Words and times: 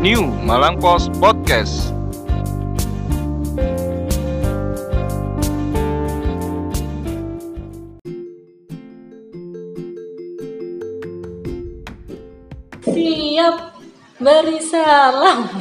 New 0.00 0.32
Malang 0.48 0.80
Post 0.80 1.12
Podcast. 1.20 1.92
Siap 12.80 13.56
beri 14.16 14.56
salam. 14.64 15.52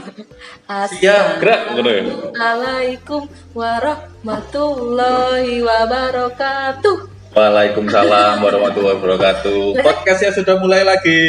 Siap, 0.72 1.44
gerak 1.44 1.76
ngono 1.76 1.90
ya. 1.92 2.08
Assalamualaikum 2.08 3.28
warahmatullahi 3.52 5.60
wabarakatuh. 5.68 7.12
Waalaikumsalam 7.36 8.40
warahmatullahi 8.40 9.04
wabarakatuh. 9.04 9.84
Podcastnya 9.84 10.32
sudah 10.32 10.56
mulai 10.64 10.88
lagi. 10.88 11.28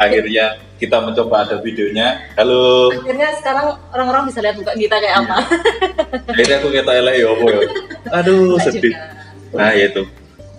Akhirnya 0.00 0.56
kita 0.80 0.96
mencoba 0.96 1.44
ada 1.44 1.60
videonya. 1.60 2.32
Halo. 2.32 2.88
Akhirnya 2.88 3.36
sekarang 3.36 3.76
orang-orang 3.92 4.32
bisa 4.32 4.40
lihat 4.40 4.56
muka 4.56 4.72
kita 4.72 4.96
kayak 4.96 5.16
apa. 5.20 5.36
Akhirnya 6.24 6.56
aku 6.56 6.68
kata 6.72 6.92
elek 6.96 7.14
ya 7.20 7.26
apa 7.28 7.44
ya. 7.44 7.60
Aduh, 8.24 8.56
sedih. 8.56 8.96
juga. 8.96 8.98
Nah, 9.52 9.76
ya 9.76 9.92
itu. 9.92 10.02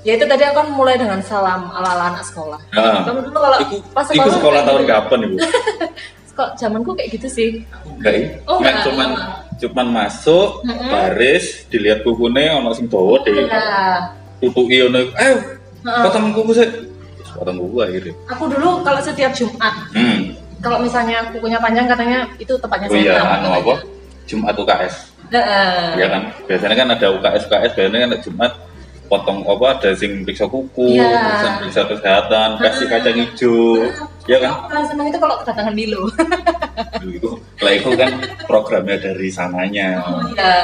Ya 0.01 0.13
itu 0.13 0.25
tadi 0.25 0.43
aku 0.45 0.61
kan 0.61 0.67
mulai 0.69 0.93
dengan 0.93 1.17
salam 1.21 1.73
ala-ala 1.73 2.13
anak 2.13 2.21
sekolah. 2.21 2.61
Nah, 2.69 3.01
Kamu 3.01 3.21
dulu 3.25 3.37
kalau 3.39 3.57
Iku, 3.61 3.75
pas 3.93 4.05
iku 4.09 4.29
sekolah 4.29 4.61
tahun 4.61 4.81
gitu. 4.81 4.89
kapan 4.93 5.19
ibu? 5.25 5.35
Kok 6.37 6.49
zamanku 6.57 6.91
kayak 6.93 7.09
gitu 7.17 7.27
sih. 7.27 7.49
Enggak, 7.97 8.13
ya? 8.13 8.25
Oh, 8.45 8.61
Nggak, 8.61 8.71
enggak. 8.71 8.85
cuman 8.85 9.09
cuman 9.57 9.87
masuk, 9.91 10.49
Mm-mm. 10.63 10.89
baris, 10.89 11.65
dilihat 11.69 12.01
bukunya 12.01 12.57
ono 12.57 12.73
sing 12.73 12.85
dawa 12.85 13.21
deh. 13.21 13.45
Nah, 13.45 14.09
Tutuki 14.37 14.81
ono, 14.81 15.01
ayo, 15.17 15.35
Heeh. 15.81 16.01
potong 16.01 16.29
buku 16.33 16.53
sih. 16.55 16.69
Potong 17.33 17.57
buku 17.57 17.77
akhirnya. 17.79 18.13
aku 18.27 18.43
dulu 18.47 18.69
kalau 18.81 18.99
setiap 18.99 19.31
Jumat, 19.31 19.73
Hmm. 19.91 20.35
kalau 20.59 20.77
misalnya 20.77 21.23
kukunya 21.29 21.57
panjang 21.57 21.85
katanya 21.85 22.27
itu 22.37 22.53
tepatnya 22.55 22.87
Oh 22.87 22.95
iya, 22.95 23.15
anu 23.17 23.49
apa? 23.51 23.75
Jumat 24.25 24.53
UKS. 24.53 24.95
Heeh. 25.31 25.95
ya 25.95 26.07
kan 26.07 26.21
biasanya 26.43 26.75
kan 26.75 26.87
ada 26.91 27.07
UKS 27.09 27.47
UKS 27.47 27.71
biasanya 27.73 27.99
kan 28.03 28.11
Jumat 28.21 28.51
potong 29.07 29.43
apa 29.43 29.65
ada 29.73 29.91
sing 29.91 30.23
periksa 30.23 30.43
kuku 30.43 30.91
Iya. 30.93 31.47
periksa, 31.57 31.83
kesehatan 31.85 32.59
kasih 32.59 32.87
kacang 32.87 33.15
hijau 33.17 33.79
ya 34.23 34.37
kan 34.37 34.51
paling 34.67 34.83
seneng 34.85 35.07
itu 35.07 35.15
kalau 35.17 35.35
kedatangan 35.39 35.71
Milo. 35.71 36.03
itu 37.01 37.31
lah 37.59 37.71
itu 37.71 37.89
kan 37.93 38.11
programnya 38.43 38.99
dari 38.99 39.27
sananya 39.27 39.99
Oh 40.01 40.19
iya. 40.29 40.55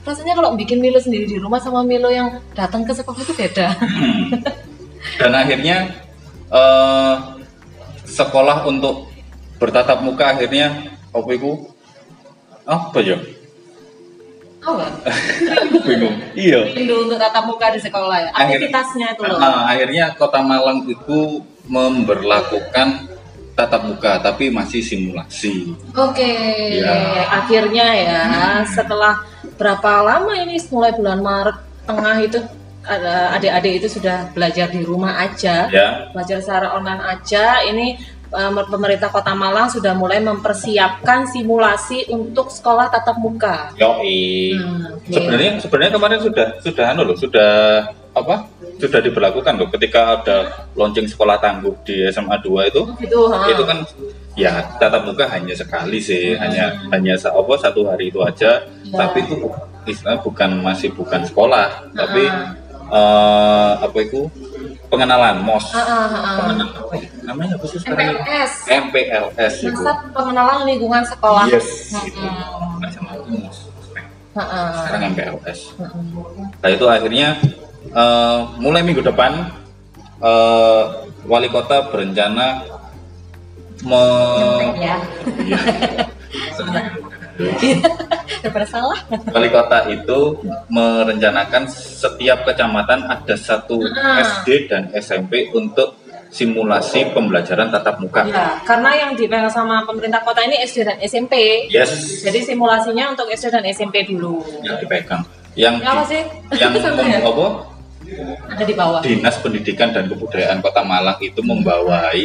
Rasanya 0.00 0.32
kalau 0.32 0.52
bikin 0.52 0.80
Milo 0.80 0.96
sendiri 0.96 1.24
di 1.24 1.36
rumah 1.36 1.56
sama 1.56 1.80
Milo 1.80 2.08
yang 2.08 2.28
datang 2.52 2.84
ke 2.84 2.92
sekolah 2.92 3.18
itu 3.18 3.32
beda. 3.32 3.72
Hmm. 3.72 4.36
dan 5.16 5.32
akhirnya 5.34 5.76
eh, 6.50 7.14
sekolah 8.04 8.66
untuk 8.66 9.08
bertatap 9.56 10.02
muka 10.02 10.34
akhirnya 10.34 10.90
apa 11.10 11.30
itu 11.30 11.52
apa 12.64 12.98
ya 13.00 13.18
Oh 14.60 14.76
bingung 15.88 16.20
iya 16.36 16.60
Rindu 16.76 17.08
untuk 17.08 17.16
tatap 17.16 17.48
muka 17.48 17.72
di 17.72 17.80
sekolah 17.80 18.16
ya. 18.20 18.30
Akhir- 18.36 18.60
Aktivitasnya 18.60 19.16
itu 19.16 19.22
loh. 19.24 19.40
Nah, 19.40 19.72
akhirnya 19.72 20.12
Kota 20.20 20.44
Malang 20.44 20.84
itu 20.84 21.40
memberlakukan 21.64 23.08
tatap 23.56 23.88
muka 23.88 24.20
tapi 24.20 24.52
masih 24.52 24.84
simulasi. 24.84 25.72
Oke. 25.96 26.28
Iya. 26.76 27.24
Akhirnya 27.40 27.86
ya 27.96 28.20
setelah 28.68 29.24
berapa 29.56 30.04
lama 30.04 30.32
ini 30.44 30.60
mulai 30.68 30.92
bulan 30.92 31.20
Maret 31.24 31.56
tengah 31.88 32.16
itu 32.20 32.38
adik-adik 32.86 33.84
itu 33.84 34.00
sudah 34.00 34.30
belajar 34.32 34.72
di 34.72 34.80
rumah 34.84 35.20
aja. 35.20 35.68
Ya. 35.68 36.08
belajar 36.16 36.40
secara 36.40 36.72
online 36.72 37.02
aja. 37.04 37.60
Ini 37.66 37.86
eh, 38.30 38.50
pemerintah 38.70 39.12
Kota 39.12 39.36
Malang 39.36 39.68
sudah 39.68 39.92
mulai 39.92 40.22
mempersiapkan 40.22 41.28
simulasi 41.28 42.08
untuk 42.08 42.48
sekolah 42.48 42.88
tatap 42.88 43.20
muka. 43.20 43.74
Yoi. 43.76 44.56
Hmm, 44.56 44.96
oke. 44.96 45.12
Sebenarnya 45.12 45.50
sebenarnya 45.60 45.92
kemarin 45.98 46.20
sudah 46.24 46.46
sudah 46.64 46.84
anu 46.94 47.02
loh, 47.04 47.16
sudah 47.18 47.52
apa? 48.10 48.48
Sudah 48.80 49.00
diberlakukan 49.04 49.54
loh 49.60 49.68
ketika 49.70 50.18
ada 50.18 50.36
launching 50.74 51.06
sekolah 51.06 51.36
tangguh 51.38 51.76
di 51.84 52.08
SMA 52.08 52.40
2 52.42 52.70
itu. 52.72 52.82
Gitu, 52.96 53.20
ha. 53.28 53.44
Itu 53.44 53.62
kan 53.68 53.84
ya 54.38 54.62
tatap 54.80 55.04
muka 55.04 55.28
hanya 55.28 55.52
sekali 55.52 56.00
sih, 56.00 56.32
hanya 56.38 56.80
hanya 56.94 57.14
sa- 57.20 57.34
apa 57.36 57.54
satu 57.60 57.84
hari 57.86 58.08
itu 58.08 58.18
aja. 58.24 58.64
Ya. 58.88 58.96
Tapi 58.96 59.26
itu 59.26 59.36
istilah 59.88 60.20
bukan 60.20 60.60
masih 60.60 60.92
bukan 60.92 61.24
sekolah, 61.24 61.88
tapi 61.96 62.28
Ah. 62.90 62.96
eh, 62.98 63.72
apa 63.86 63.98
itu 64.02 64.20
pengenalan 64.90 65.40
MOS. 65.46 65.66
Ah, 65.70 65.78
ah, 65.78 65.86
ah, 65.86 66.10
ah. 66.10 66.34
Pengenalan 66.42 66.68
apa 66.74 66.94
ya? 66.98 67.08
Namanya 67.22 67.52
apa 67.56 67.64
sih 67.70 67.78
sekarang? 67.78 68.10
ini? 68.10 68.18
MPLS. 68.18 68.52
MPLS 68.66 69.54
itu. 69.62 69.78
Masa 69.78 69.92
pengenalan 70.10 70.58
lingkungan 70.66 71.02
sekolah. 71.06 71.44
Yes, 71.46 71.94
Hmm, 71.94 72.06
itu. 72.10 72.20
sama 72.90 73.10
aku, 73.14 73.30
MOS. 73.30 73.58
Ah, 74.34 74.42
ah. 74.42 74.70
Sekarang 74.86 75.02
MPLS. 75.14 75.60
Nah 76.58 76.70
itu 76.70 76.84
akhirnya 76.86 77.28
eh, 77.90 78.38
mulai 78.58 78.82
minggu 78.82 79.02
depan 79.02 79.50
eh, 80.18 80.82
wali 81.26 81.48
kota 81.48 81.90
berencana 81.90 82.62
me 83.80 84.02
Ya. 84.76 84.96
Iya. 87.60 87.80
Daripada 88.40 88.66
salah. 88.66 88.98
wali 89.28 89.48
kota 89.48 89.78
itu 89.86 90.18
merencanakan 90.70 91.68
setiap 91.68 92.42
kecamatan 92.42 93.04
ada 93.04 93.34
satu 93.34 93.84
Ah. 93.90 94.22
SD 94.22 94.66
dan 94.66 94.88
SMP 94.92 95.50
untuk 95.50 95.96
simulasi 96.30 97.10
pembelajaran 97.10 97.68
tatap 97.68 97.98
muka. 97.98 98.22
Ya, 98.24 98.54
karena 98.62 98.90
yang 98.96 99.10
dipegang 99.12 99.50
sama 99.50 99.82
pemerintah 99.82 100.22
kota 100.22 100.40
ini 100.40 100.62
SD 100.62 100.78
dan 100.84 100.96
SMP. 101.00 101.66
Yes, 101.68 102.22
Jadi 102.22 102.46
simulasinya 102.46 103.10
untuk 103.10 103.26
SD 103.28 103.50
dan 103.50 103.66
SMP 103.66 104.06
dulu. 104.06 104.40
yang 104.62 104.78
dipegang. 104.78 105.26
Yang 105.52 105.74
Ya, 105.76 105.90
apa 105.90 106.00
di- 106.00 106.08
sih? 106.08 106.22
yang 106.54 106.70
ya? 107.10 107.18
apa? 107.20 107.46
Ada 108.48 108.64
di 108.64 108.74
bawah. 108.74 109.00
Dinas 109.02 109.36
Pendidikan 109.36 109.90
dan 109.90 110.06
Kebudayaan 110.06 110.58
Kota 110.58 110.82
Malang 110.82 111.18
itu 111.20 111.38
membawai 111.40 112.22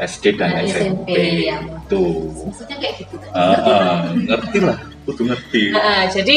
SD 0.00 0.40
dan 0.40 0.56
Dan 0.56 0.64
SMP. 0.64 1.08
SMP, 1.12 1.18
ya. 1.48 1.58
Tuh. 1.88 2.32
Maksudnya 2.48 2.76
kayak 2.80 2.94
gitu. 3.04 3.14
Ah, 3.32 3.56
ah, 3.60 3.96
ngerti 4.12 4.58
lah, 4.64 4.78
kudu 5.04 5.22
ngerti. 5.28 5.62
Nah, 5.72 6.08
jadi 6.08 6.36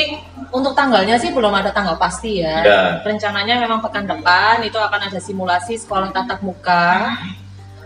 untuk 0.52 0.74
tanggalnya 0.76 1.16
sih 1.16 1.32
belum 1.32 1.52
ada 1.52 1.72
tanggal 1.72 1.96
pasti 1.96 2.44
ya. 2.44 2.64
Ya. 2.64 2.82
Rencananya 3.04 3.60
memang 3.64 3.80
pekan 3.80 4.06
depan 4.06 4.60
itu 4.64 4.76
akan 4.76 5.08
ada 5.08 5.20
simulasi 5.20 5.80
sekolah 5.80 6.12
tatap 6.12 6.44
muka. 6.44 7.16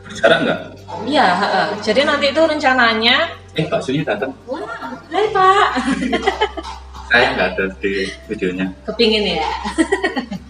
Berjarak 0.09 0.37
nggak? 0.41 0.59
Iya, 1.05 1.27
heeh. 1.37 1.67
jadi 1.85 2.01
nanti 2.01 2.33
itu 2.33 2.41
rencananya. 2.41 3.29
Eh, 3.53 3.65
Pak 3.69 3.81
Sunyi 3.85 4.01
datang. 4.01 4.33
Wah, 4.49 4.65
hai 5.13 5.27
Pak. 5.29 5.67
Saya 7.09 7.25
nggak 7.33 7.47
ada 7.51 7.65
di 7.77 7.93
videonya. 8.25 8.65
Kepingin 8.85 9.23
ya. 9.33 9.49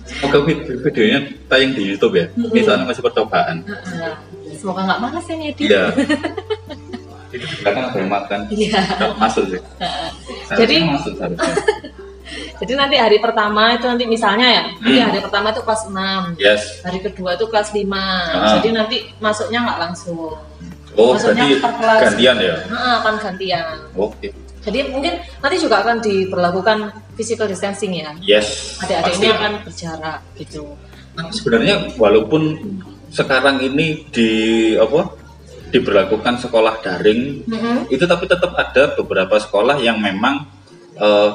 Semoga 0.06 0.40
vid- 0.44 0.68
videonya 0.82 1.20
tayang 1.48 1.72
di 1.72 1.84
YouTube 1.88 2.14
ya. 2.16 2.26
Ini 2.36 2.60
soalnya 2.62 2.86
masih 2.86 3.00
percobaan. 3.00 3.64
Semoga 4.52 4.82
nggak 4.84 5.00
malas 5.00 5.26
ya 5.26 5.36
ngedit. 5.36 5.68
Iya. 5.68 5.84
Itu 7.30 7.46
belakang 7.62 7.84
ada 7.86 7.98
yang 7.98 8.10
makan. 8.10 8.40
Iya. 8.50 8.82
Masuk 9.16 9.44
sih. 9.48 9.62
Jadi- 10.60 10.84
masuk. 10.84 11.14
Jadi 12.60 12.74
nanti 12.76 13.00
hari 13.00 13.18
pertama 13.18 13.74
itu 13.74 13.88
nanti 13.88 14.04
misalnya 14.06 14.46
ya, 14.46 14.64
nanti 14.78 15.00
Hmm. 15.00 15.08
hari 15.10 15.20
pertama 15.20 15.48
itu 15.50 15.62
kelas 15.64 15.82
6. 15.88 16.36
Yes. 16.38 16.62
Hari 16.84 17.00
kedua 17.02 17.34
itu 17.34 17.46
kelas 17.48 17.72
5. 17.72 17.90
Ah. 17.90 18.60
Jadi 18.60 18.70
nanti 18.70 18.98
masuknya 19.18 19.64
nggak 19.64 19.80
langsung. 19.80 20.36
Oh, 20.94 21.16
Maksudnya 21.16 21.48
berarti 21.48 21.64
per 21.64 21.72
kelas. 21.80 22.00
gantian 22.04 22.36
ya? 22.38 22.56
Heeh, 22.68 22.94
akan 23.00 23.14
gantian. 23.18 23.66
Oke. 23.96 24.28
Jadi 24.70 24.80
mungkin 24.88 25.14
nanti 25.42 25.58
juga 25.58 25.82
akan 25.82 25.98
diberlakukan 26.00 26.78
physical 27.14 27.50
distancing 27.50 27.92
ya. 27.92 28.14
Yes. 28.22 28.78
Adik-adik 28.80 29.18
ini 29.18 29.28
akan 29.28 29.52
berjarak 29.66 30.20
gitu. 30.38 30.64
Nah, 31.18 31.34
sebenarnya 31.34 31.76
walaupun 31.98 32.42
sekarang 33.10 33.58
ini 33.60 34.06
di 34.08 34.30
apa 34.78 35.10
diberlakukan 35.70 36.38
sekolah 36.40 36.78
daring 36.80 37.46
Mhm. 37.46 37.90
itu 37.90 38.06
tapi 38.06 38.26
tetap 38.26 38.54
ada 38.54 38.94
beberapa 38.94 39.36
sekolah 39.36 39.78
yang 39.78 39.98
memang 39.98 40.46
eh, 40.96 41.32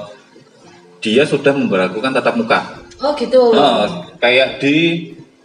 dia 1.00 1.24
sudah 1.24 1.52
memberlakukan 1.52 2.12
tatap 2.12 2.36
muka 2.36 2.60
Oh 3.00 3.12
gitu. 3.14 3.52
Eh, 3.52 3.86
kayak 4.16 4.60
di 4.60 4.76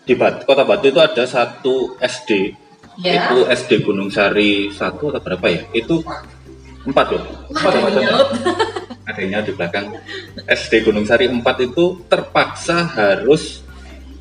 di 0.03 0.13
Bat- 0.13 0.43
kota 0.43 0.63
Batu 0.63 0.87
itu 0.87 0.97
ada 0.97 1.23
satu 1.23 1.97
SD 1.97 2.51
Ya. 2.99 3.31
itu 3.31 3.47
SD 3.47 3.79
Gunung 3.81 4.11
Sari 4.11 4.67
satu 4.69 5.07
atau 5.07 5.19
berapa 5.19 5.47
ya 5.47 5.63
itu 5.71 6.03
empat 6.85 7.07
loh 7.11 7.23
empat 7.51 7.71
nyaut. 7.75 8.27
adanya 9.09 9.41
di 9.41 9.51
belakang 9.51 9.89
SD 10.45 10.85
Gunung 10.85 11.03
Sari 11.03 11.25
4 11.25 11.41
itu 11.65 11.97
terpaksa 12.05 12.85
harus 12.93 13.65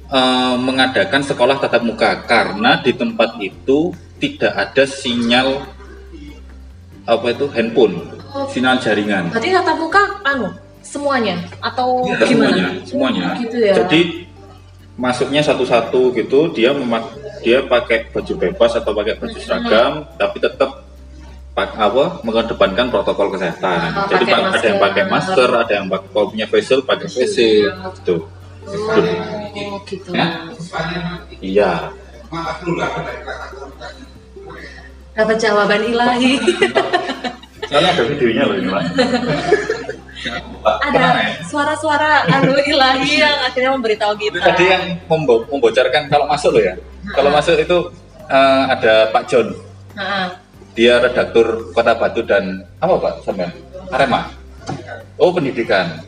eh, 0.08 0.56
mengadakan 0.56 1.20
sekolah 1.20 1.60
tatap 1.60 1.84
muka 1.84 2.24
karena 2.24 2.80
di 2.80 2.96
tempat 2.96 3.36
itu 3.38 3.92
tidak 4.16 4.50
ada 4.50 4.84
sinyal 4.84 5.62
apa 7.04 7.32
itu 7.32 7.48
handphone, 7.48 7.96
Oh. 8.28 8.44
sinyal 8.44 8.76
jaringan. 8.76 9.32
Berarti 9.32 9.56
tatap 9.56 9.76
muka 9.80 10.02
anu 10.20 10.52
semuanya 10.84 11.40
atau 11.64 12.04
Iya, 12.04 12.16
gimana? 12.28 12.28
semuanya, 12.28 12.66
semuanya. 12.84 13.24
Oh, 13.32 13.40
gitu 13.40 13.56
ya. 13.56 13.74
Jadi 13.80 14.00
masuknya 15.00 15.40
satu-satu 15.40 16.12
gitu, 16.12 16.52
dia 16.52 16.76
memak 16.76 17.08
dia 17.40 17.64
pakai 17.64 18.12
baju 18.12 18.32
bebas 18.36 18.76
atau 18.76 18.92
pakai 18.92 19.16
baju 19.16 19.38
seragam, 19.40 20.04
tapi 20.20 20.36
tetap 20.40 20.84
apa 21.68 22.04
mengedepankan 22.22 22.86
protokol 22.88 23.34
kesehatan. 23.34 23.90
Oh, 23.92 24.06
Jadi 24.06 24.24
pakai 24.24 24.38
pak- 24.38 24.54
ada 24.54 24.66
yang 24.68 24.78
pakai 24.78 25.04
masker. 25.04 25.34
masker, 25.34 25.50
ada 25.56 25.72
yang 25.74 25.86
pakai 25.88 26.08
kalau 26.08 26.26
punya 26.28 26.46
facial 26.46 26.80
pakai 26.82 27.06
facial 27.06 27.72
gitu. 27.96 28.16
Oh, 28.68 28.96
gitu. 29.82 30.10
Ya. 30.12 30.26
Iya. 31.40 31.72
Dapat 35.14 35.36
jawaban 35.36 35.82
ilahi. 35.82 36.38
Soalnya 37.66 37.90
ada 37.90 38.02
videonya 38.06 38.42
loh 38.44 38.54
ini, 38.54 38.68
Pak. 38.68 38.82
ada 40.80 41.04
suara-suara 41.42 42.26
anu 42.28 42.54
ilahi 42.56 43.18
yang 43.18 43.36
akhirnya 43.40 43.70
memberitahu 43.72 44.12
Itu 44.16 44.34
kita. 44.34 44.46
tadi 44.46 44.64
yang 44.66 44.84
membo- 45.06 45.46
membocorkan 45.48 46.06
kalau 46.06 46.26
masuk 46.26 46.54
loh 46.54 46.62
ya. 46.64 46.74
Kalau 47.08 47.30
masuk 47.30 47.56
itu 47.56 47.78
eh, 48.26 48.62
ada 48.68 49.08
Pak 49.10 49.24
John. 49.26 49.48
Heeh. 49.94 50.26
Dia 50.78 51.02
redaktur 51.02 51.74
Kota 51.74 51.98
Batu 51.98 52.22
dan 52.22 52.62
apa 52.78 52.94
Pak 53.02 53.26
sampean? 53.26 53.50
Arema. 53.90 54.30
Oh 55.18 55.34
pendidikan. 55.34 55.98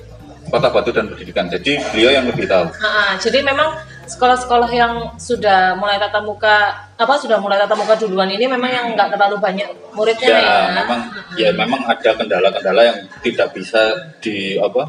Kota 0.47 0.71
Batu 0.71 0.95
dan 0.95 1.11
pendidikan. 1.11 1.51
Jadi 1.51 1.83
beliau 1.91 2.15
yang 2.15 2.31
lebih 2.31 2.47
tahu. 2.47 2.71
Heeh, 2.71 3.11
jadi 3.19 3.43
memang 3.43 3.75
sekolah-sekolah 4.07 4.71
yang 4.71 4.95
sudah 5.19 5.75
mulai 5.75 5.99
tatap 5.99 6.23
muka 6.23 6.87
apa 6.95 7.15
sudah 7.19 7.43
mulai 7.43 7.59
tatap 7.59 7.83
muka 7.83 7.99
duluan 7.99 8.31
ini 8.31 8.47
memang 8.47 8.71
yang 8.71 8.87
nggak 8.95 9.15
terlalu 9.15 9.39
banyak 9.39 9.71
muridnya 9.95 10.27
Ya, 10.27 10.39
ya. 10.43 10.59
memang 10.83 11.01
ya 11.39 11.49
memang 11.55 11.81
ada 11.87 12.11
kendala-kendala 12.19 12.83
yang 12.87 12.99
tidak 13.27 13.51
bisa 13.55 13.83
di 14.23 14.55
apa? 14.59 14.87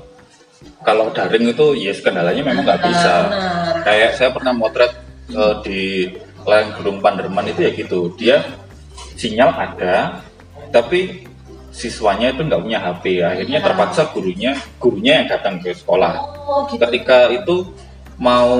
Kalau 0.85 1.09
daring 1.09 1.49
itu 1.53 1.73
ya 1.73 1.93
kendalanya 1.97 2.41
memang 2.45 2.65
nggak 2.69 2.81
bisa. 2.85 3.13
Benar. 3.33 3.73
Kayak 3.81 4.11
saya 4.13 4.29
pernah 4.29 4.53
motret 4.53 4.93
eh, 5.33 5.53
di 5.65 5.81
layang 6.45 6.69
Gunung 6.77 6.97
Panderman 7.01 7.49
itu 7.49 7.65
ya 7.65 7.71
gitu. 7.73 8.13
Dia 8.17 8.41
sinyal 9.21 9.53
ada, 9.53 10.25
tapi 10.73 11.29
siswanya 11.69 12.33
itu 12.33 12.41
nggak 12.41 12.61
punya 12.65 12.79
HP. 12.81 13.21
Akhirnya 13.21 13.59
Ya. 13.61 13.65
terpaksa 13.69 14.01
gurunya 14.09 14.51
gurunya 14.81 15.21
yang 15.21 15.27
datang 15.29 15.61
ke 15.61 15.71
sekolah. 15.77 16.13
Oh, 16.49 16.65
gitu. 16.67 16.81
Ketika 16.81 17.29
itu 17.29 17.69
mau 18.17 18.57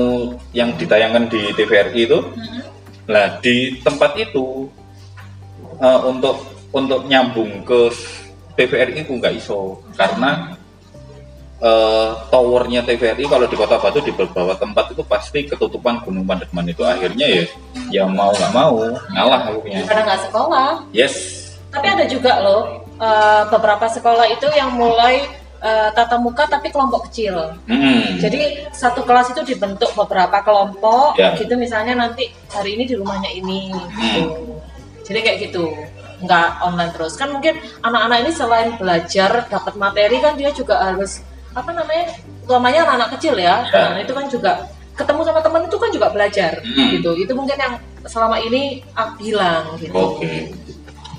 yang 0.53 0.77
ditayangkan 0.77 1.25
di 1.33 1.41
TVRI 1.57 2.01
itu, 2.05 2.19
Mm-mm. 2.21 2.61
Nah 3.09 3.41
di 3.41 3.81
tempat 3.81 4.13
itu 4.15 4.69
eh, 5.81 5.99
untuk 6.05 6.45
untuk 6.71 7.03
nyambung 7.09 7.65
ke 7.67 7.91
TVRI 8.55 9.03
itu 9.03 9.11
nggak 9.17 9.35
iso 9.35 9.81
karena 9.97 10.55
eh, 11.61 12.09
towernya 12.33 12.81
TVRI 12.81 13.25
kalau 13.29 13.45
di 13.45 13.55
Kota 13.55 13.77
Batu 13.77 14.01
di 14.01 14.09
beberapa 14.11 14.57
tempat 14.57 14.91
itu 14.91 15.05
pasti 15.05 15.45
ketutupan 15.45 16.01
Gunung 16.01 16.25
Panderman 16.25 16.65
itu 16.67 16.81
akhirnya 16.81 17.27
ya 17.29 17.43
ya 17.93 18.03
mau 18.09 18.33
nggak 18.33 18.51
mau 18.51 18.81
ngalah 19.13 19.39
akhirnya. 19.53 19.85
Karena 19.85 20.01
nggak 20.09 20.21
sekolah. 20.27 20.69
Yes. 20.91 21.13
Tapi 21.71 21.87
ada 21.87 22.05
juga 22.09 22.41
loh 22.41 22.61
eh, 22.97 23.43
beberapa 23.47 23.85
sekolah 23.87 24.25
itu 24.33 24.47
yang 24.57 24.73
mulai 24.75 25.21
eh, 25.61 25.89
tatap 25.93 26.19
muka 26.19 26.49
tapi 26.49 26.73
kelompok 26.73 27.07
kecil. 27.07 27.53
Mm-mm. 27.69 28.17
Jadi 28.17 28.65
satu 28.73 29.05
kelas 29.05 29.29
itu 29.31 29.53
dibentuk 29.53 29.93
beberapa 29.93 30.41
kelompok, 30.41 31.13
Ya. 31.21 31.37
gitu 31.37 31.53
misalnya 31.53 31.93
nanti 31.93 32.33
hari 32.49 32.73
ini 32.75 32.89
di 32.89 32.97
rumahnya 32.97 33.29
ini. 33.29 33.69
gitu. 33.69 34.57
Jadi 35.05 35.19
kayak 35.21 35.37
gitu, 35.49 35.69
nggak 36.25 36.47
online 36.65 36.91
terus. 36.97 37.13
Kan 37.13 37.35
mungkin 37.35 37.61
anak-anak 37.85 38.17
ini 38.25 38.31
selain 38.33 38.69
belajar 38.79 39.45
dapat 39.49 39.73
materi 39.77 40.17
kan 40.17 40.33
dia 40.33 40.49
juga 40.49 40.81
harus 40.81 41.21
apa 41.51 41.69
namanya, 41.69 42.05
utamanya 42.43 42.79
anak-anak 42.85 43.09
kecil 43.17 43.35
ya. 43.35 43.55
Ya. 43.67 43.91
Nah 43.91 43.99
itu 43.99 44.11
kan 44.11 44.25
juga 44.25 44.51
ketemu 44.91 45.21
sama 45.23 45.39
teman 45.39 45.61
itu 45.63 45.77
kan 45.77 45.89
juga 45.89 46.07
belajar, 46.09 46.51
Hmm. 46.61 46.89
gitu. 46.93 47.11
Itu 47.15 47.31
mungkin 47.33 47.55
yang 47.55 47.73
selama 48.05 48.37
ini 48.37 48.83
aku 48.91 49.11
bilang 49.19 49.63
gitu. 49.77 49.93
Oke. 49.93 50.51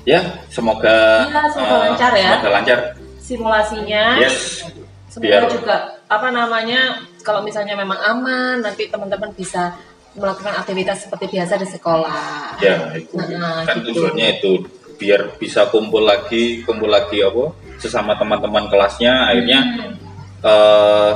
Ya 0.03 0.19
semoga 0.47 1.23
Iya, 1.25 1.41
semoga 1.49 1.73
eh, 1.73 1.81
lancar 1.87 2.11
ya. 2.13 2.31
Semoga 2.35 2.51
lancar. 2.51 2.79
Simulasinya. 3.17 4.03
Yes. 4.19 4.67
Semoga 5.07 5.25
Biar- 5.39 5.47
juga 5.47 5.75
apa 6.05 6.27
namanya 6.27 6.81
kalau 7.21 7.39
misalnya 7.39 7.73
memang 7.73 7.97
aman 7.97 8.59
nanti 8.59 8.85
teman-teman 8.85 9.31
bisa 9.31 9.73
melakukan 10.13 10.53
aktivitas 10.55 11.07
seperti 11.07 11.25
biasa 11.31 11.55
di 11.55 11.65
sekolah. 11.65 12.57
Ya 12.59 12.93
itu 12.93 13.15
Nah, 13.15 13.63
kan 13.63 13.79
gitu. 13.79 14.03
tujuannya 14.03 14.27
itu 14.37 14.51
biar 14.93 15.37
bisa 15.37 15.65
kumpul 15.67 16.03
lagi 16.03 16.61
kumpul 16.61 16.85
lagi 16.87 17.17
apa 17.19 17.49
sesama 17.77 18.13
teman-teman 18.13 18.67
kelasnya 18.67 19.09
akhirnya 19.25 19.59
Hmm. 19.63 19.93
Eh 20.43 21.11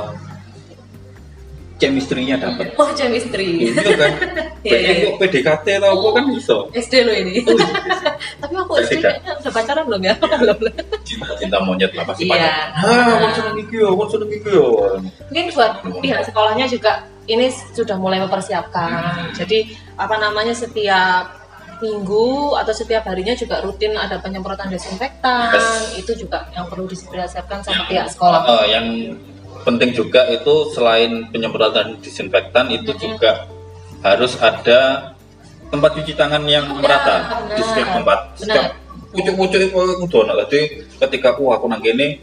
chemistry-nya 1.78 2.36
dapat. 2.36 2.74
Oh 2.80 2.90
chemistry. 2.92 3.70
Itu 3.70 3.90
kan. 3.94 4.12
Iya, 4.58 4.74
Kayaknya 4.74 4.90
iya. 4.90 5.06
kok 5.06 5.14
PDKT 5.22 5.66
atau 5.78 5.90
apa 5.94 6.08
kan 6.18 6.24
bisa. 6.34 6.56
SD 6.74 7.06
lo 7.06 7.14
ini. 7.14 7.46
Tapi 8.42 8.54
aku 8.58 8.72
SD 8.82 8.98
kayaknya 8.98 9.38
udah 9.38 9.52
pacaran 9.54 9.84
belum 9.86 10.02
ya? 10.02 10.14
belum. 10.18 10.56
belum. 10.58 10.74
Cinta-cinta 11.06 11.56
monyet 11.62 11.94
lah 11.94 12.02
pasti 12.02 12.26
Iya. 12.26 12.34
pacaran. 12.34 12.68
Ah, 12.74 13.14
aku 13.22 13.28
seneng 13.38 13.56
iki 13.62 13.74
yo, 13.78 13.88
aku 13.94 14.04
seneng 14.10 14.30
iki 14.34 14.50
yo. 14.50 14.66
Mungkin 15.30 15.44
buat 15.54 15.72
pihak 16.02 16.20
sekolahnya 16.26 16.66
juga 16.66 17.06
ini 17.30 17.46
sudah 17.70 17.94
mulai 17.94 18.18
mempersiapkan. 18.18 19.30
Jadi 19.38 19.70
apa 19.94 20.18
namanya 20.18 20.58
setiap 20.58 21.37
minggu 21.80 22.54
atau 22.58 22.72
setiap 22.74 23.06
harinya 23.06 23.34
juga 23.34 23.62
rutin 23.62 23.94
ada 23.94 24.18
penyemprotan 24.18 24.68
desinfektan. 24.70 25.54
Yes. 25.54 25.98
Itu 25.98 26.12
juga 26.14 26.46
yang 26.54 26.66
perlu 26.66 26.86
dipersiapkan 26.86 27.62
sama 27.62 27.86
pihak 27.86 28.10
sekolah. 28.12 28.40
Eh, 28.44 28.64
yang 28.74 28.86
penting 29.66 29.90
juga 29.94 30.26
itu 30.30 30.70
selain 30.74 31.28
penyemprotan 31.28 31.98
disinfektan 32.00 32.70
itu 32.70 32.94
Mm-mm. 32.94 33.02
juga 33.02 33.46
harus 34.02 34.38
ada 34.38 35.12
tempat 35.68 35.90
cuci 35.98 36.14
tangan 36.14 36.42
yang 36.48 36.64
Ya, 36.64 36.78
merata 36.80 37.16
di 37.52 37.60
benar. 37.60 37.66
setiap 37.66 37.88
tempat. 37.92 38.18
Benar. 38.38 38.38
Setiap 38.38 38.66
pucuk-pucuk 39.08 39.60
itu 39.60 39.74
kudu 40.04 40.16
ono. 40.24 40.32
Jadi 40.46 40.60
ketika 41.00 41.34
aku 41.36 41.50
aku 41.52 41.64
nang 41.68 41.82
kene 41.82 42.20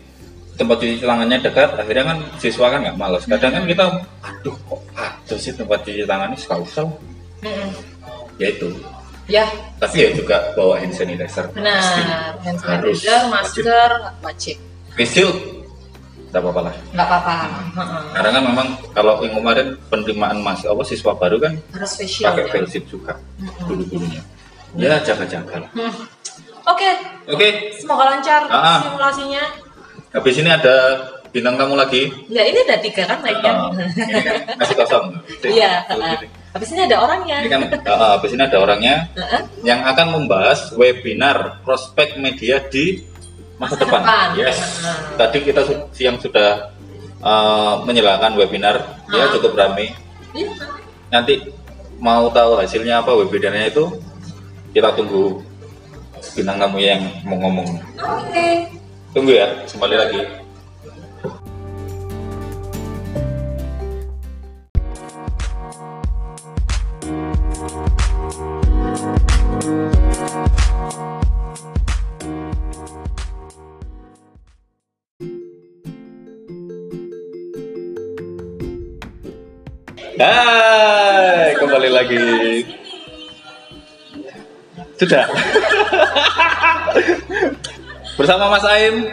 tempat 0.56 0.80
cuci 0.80 1.04
tangannya 1.04 1.38
dekat, 1.44 1.76
akhirnya 1.76 2.16
kan 2.16 2.18
siswa 2.40 2.72
kan 2.72 2.80
nggak 2.80 2.98
malas. 2.98 3.28
Kadang 3.28 3.52
kan 3.60 3.64
kita, 3.68 3.84
aduh 4.24 4.56
kok 4.56 4.82
ada 4.96 5.36
sih 5.36 5.52
tempat 5.52 5.84
cuci 5.84 6.04
tangan 6.08 6.32
ini 6.32 6.38
sekali 6.40 6.64
usah. 6.64 6.88
Mm-mm. 7.44 7.70
Ya 8.40 8.48
itu. 8.52 8.72
Ya, 9.26 9.42
Tapi 9.82 9.98
ya 10.00 10.10
juga 10.14 10.54
bawa 10.54 10.78
hand 10.78 10.94
sanitizer. 10.94 11.50
Pasti. 11.50 11.58
benar. 11.58 12.38
Hand 12.40 12.60
Harus. 12.62 13.02
sanitizer, 13.02 13.22
masker, 13.26 13.90
wajib. 14.22 14.58
Face 14.94 15.12
shield, 15.12 15.34
tidak 16.30 16.40
apa-apa 16.40 16.62
lah. 16.62 16.74
Nggak 16.92 17.08
apa-apa. 17.08 17.34
Heeh. 17.74 18.04
Karena 18.14 18.30
kan 18.32 18.44
memang 18.46 18.68
kalau 18.92 19.14
yang 19.20 19.34
kemarin 19.34 19.68
penerimaan 19.88 20.38
mas 20.40 20.62
apa 20.62 20.78
siswa 20.84 21.12
baru 21.12 21.42
kan 21.42 21.58
Harus 21.72 21.92
facial 21.96 22.30
pakai 22.32 22.44
ya. 22.44 22.52
face 22.54 22.70
shield 22.72 22.86
juga 22.88 23.14
Mm-mm. 23.36 23.66
dulu-dulunya. 23.66 24.22
Ya 24.76 25.00
jaga-jaga 25.00 25.56
lah. 25.58 25.70
Hmm. 25.74 25.94
Oke, 26.66 26.90
Oke, 27.28 27.48
semoga 27.74 28.06
lancar 28.08 28.46
Ah, 28.46 28.58
ah. 28.58 28.80
simulasinya. 28.84 29.44
habis 30.12 30.36
ini 30.36 30.48
ada 30.48 30.76
bintang 31.30 31.56
tamu 31.56 31.74
lagi. 31.74 32.14
Ya 32.28 32.42
ini 32.42 32.62
ada 32.62 32.78
tiga 32.78 33.04
kan 33.06 33.20
naiknya. 33.20 33.52
Ah, 33.52 33.70
ini 33.74 34.22
kan 34.22 34.36
masih 34.56 34.76
kosong. 34.76 35.06
Iya. 35.42 35.82
Habis 36.56 36.72
ini 36.72 36.88
ada 36.88 37.04
orangnya. 37.04 37.38
Ini 37.44 37.50
kan 37.52 37.62
ah, 37.84 38.16
habis 38.16 38.32
ini 38.32 38.40
ada 38.48 38.58
orangnya 38.64 39.12
Heeh. 39.12 39.42
yang 39.68 39.84
akan 39.84 40.08
membahas 40.16 40.72
webinar 40.80 41.60
prospek 41.68 42.16
media 42.16 42.64
di 42.64 43.04
masa 43.60 43.76
Masa 43.76 43.84
depan. 43.84 44.02
depan. 44.08 44.28
Yes. 44.40 44.58
Ah. 44.80 44.96
Tadi 45.20 45.38
kita 45.44 45.62
siang 45.92 46.16
sudah 46.16 46.72
ah, 47.20 47.84
menyalakan 47.84 48.40
webinar, 48.40 49.04
ya 49.12 49.28
Ah. 49.28 49.36
cukup 49.36 49.52
ramai. 49.60 49.92
Iya. 50.32 50.48
Nanti 51.12 51.44
mau 52.00 52.32
tahu 52.32 52.56
hasilnya 52.56 53.04
apa 53.04 53.12
webinarnya 53.12 53.76
itu 53.76 53.92
kita 54.72 54.96
tunggu 54.96 55.44
bintang 56.40 56.56
tamu 56.56 56.80
yang 56.80 57.04
mau 57.28 57.36
ngomong. 57.36 57.68
Oke. 58.00 58.72
Tunggu 59.12 59.32
ya, 59.36 59.48
kembali 59.76 59.96
lagi. 59.96 60.20
Lagi. 81.96 82.20
Sudah. 85.00 85.26
Bersama 88.16 88.52
Mas 88.52 88.66
Aim. 88.68 89.12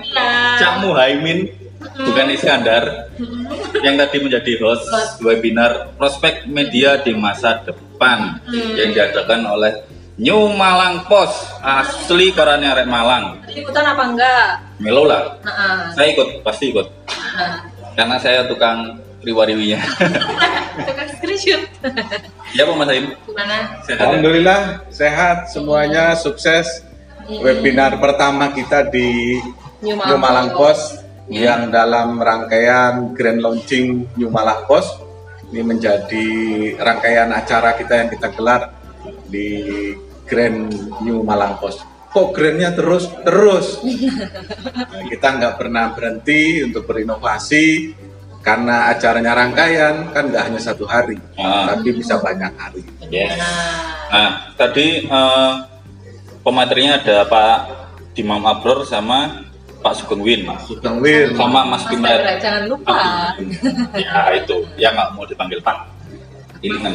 Cak 0.59 0.83
Muhaimin, 0.83 1.51
bukan 1.79 2.27
Iskandar, 2.35 3.11
yang 3.83 3.99
tadi 3.99 4.23
menjadi 4.23 4.53
host 4.63 4.87
webinar 5.23 5.95
prospek 5.99 6.47
media 6.47 6.99
di 7.03 7.15
masa 7.15 7.63
depan 7.67 8.39
yang 8.51 8.91
diadakan 8.95 9.43
oleh 9.47 9.73
New 10.23 10.55
Malang 10.55 11.03
Post, 11.09 11.51
asli 11.65 12.31
korannya 12.31 12.69
Arek 12.69 12.87
Malang. 12.87 13.43
Ikutan 13.49 13.83
apa 13.83 14.03
enggak? 14.07 14.47
Melo 14.79 15.09
lah, 15.09 15.41
Heeh. 15.41 15.79
saya 15.97 16.07
ikut, 16.13 16.45
pasti 16.47 16.69
ikut, 16.71 16.85
Heeh. 17.09 17.53
karena 17.97 18.17
saya 18.21 18.45
tukang 18.47 19.03
riwa-riwinya. 19.25 19.81
Tukang 20.89 21.09
screenshot. 21.17 21.63
Ya 22.53 22.69
Pak 22.69 22.77
Mas 22.77 22.89
Aim, 22.93 23.07
Gimana? 23.25 23.57
sehat 23.85 23.99
ya? 23.99 24.05
Alhamdulillah 24.09 24.61
sehat 24.93 25.39
semuanya 25.49 26.05
sukses 26.17 26.85
webinar 27.29 27.97
pertama 27.97 28.53
kita 28.53 28.89
di 28.93 29.41
New 29.81 29.97
New 29.97 30.19
Malang 30.21 30.53
Pos 30.53 31.01
yang 31.33 31.73
dalam 31.73 32.21
rangkaian 32.21 33.17
grand 33.17 33.41
launching 33.41 34.05
New 34.21 34.29
Malang 34.29 34.69
Pos 34.69 34.85
ini 35.53 35.61
menjadi 35.65 36.27
rangkaian 36.81 37.29
acara 37.33 37.77
kita 37.77 38.05
yang 38.05 38.09
kita 38.09 38.33
gelar 38.33 38.73
di 39.29 39.49
Grand 40.25 40.73
New 41.05 41.21
Malang 41.21 41.61
Pos. 41.61 41.85
Kok 42.13 42.33
grandnya 42.33 42.73
terus 42.73 43.09
terus? 43.25 43.81
Kita 45.13 45.29
nggak 45.33 45.57
pernah 45.57 45.93
berhenti 45.97 46.61
untuk 46.61 46.85
berinovasi 46.85 47.93
karena 48.43 48.91
acaranya 48.91 49.33
rangkaian 49.33 50.11
kan 50.11 50.27
nggak 50.29 50.43
hanya 50.51 50.61
satu 50.61 50.83
hari, 50.85 51.15
Ah. 51.39 51.73
tapi 51.73 51.95
bisa 51.95 52.19
banyak 52.19 52.51
hari. 52.59 52.83
Yes. 53.07 53.39
Nah, 54.11 54.51
tadi 54.59 55.07
eh, 55.07 55.53
pematerinya 56.43 56.99
ada 56.99 57.23
Pak 57.25 57.57
Dimam 58.13 58.43
Abror 58.45 58.83
sama 58.85 59.47
Pak 59.79 59.95
Sugeng 59.99 60.23
Win. 60.23 60.43
Sugeng 60.63 60.99
Wir, 61.03 61.31
Sama 61.35 61.67
Mas 61.67 61.87
Mas 61.87 62.39
jangan 62.39 62.65
lupa. 62.67 63.35
Ya 63.95 64.23
itu, 64.35 64.57
ya 64.77 64.91
nggak 64.91 65.09
mau 65.15 65.25
dipanggil 65.25 65.63
Pak. 65.63 65.91
Ilingan, 66.63 66.95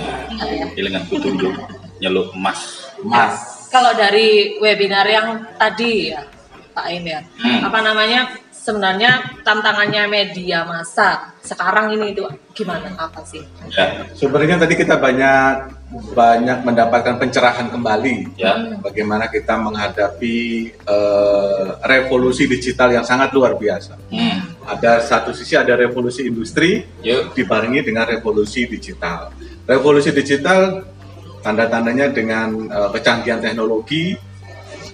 ilingan 0.79 1.03
kudu 1.11 1.35
dulu 1.35 1.59
nyeluk 1.99 2.31
emas. 2.31 2.87
Mas. 3.03 3.35
Kalau 3.67 3.91
dari 3.91 4.55
webinar 4.63 5.03
yang 5.03 5.43
tadi 5.59 6.15
ya, 6.15 6.23
Pak 6.71 6.87
Ain 6.87 7.03
ya, 7.03 7.19
Hmm. 7.35 7.67
apa 7.67 7.79
namanya? 7.83 8.31
Sebenarnya 8.67 9.23
tantangannya 9.47 10.11
media 10.11 10.67
massa 10.67 11.31
sekarang 11.39 11.95
ini 11.95 12.11
itu 12.11 12.27
gimana? 12.51 12.91
Apa 12.99 13.23
sih? 13.23 13.39
Ya, 13.71 14.03
Sebenarnya 14.11 14.59
tadi 14.59 14.75
kita 14.75 14.99
banyak 14.99 15.71
banyak 16.11 16.67
mendapatkan 16.67 17.15
pencerahan 17.15 17.71
kembali 17.71 18.35
ya. 18.35 18.75
bagaimana 18.83 19.31
kita 19.31 19.55
menghadapi 19.55 20.37
eh, 20.83 21.67
revolusi 21.79 22.43
digital 22.43 22.91
yang 22.91 23.07
sangat 23.07 23.31
luar 23.31 23.55
biasa. 23.55 23.95
Hmm. 24.11 24.51
Ada 24.67 24.99
satu 24.99 25.31
sisi 25.31 25.55
ada 25.55 25.71
revolusi 25.79 26.27
industri 26.27 26.83
Yuk. 27.07 27.39
dibarengi 27.39 27.87
dengan 27.87 28.03
revolusi 28.03 28.67
digital. 28.67 29.31
Revolusi 29.63 30.11
digital 30.11 30.83
tanda-tandanya 31.39 32.11
dengan 32.11 32.67
eh, 32.67 32.89
kecanggihan 32.91 33.39
teknologi. 33.39 34.26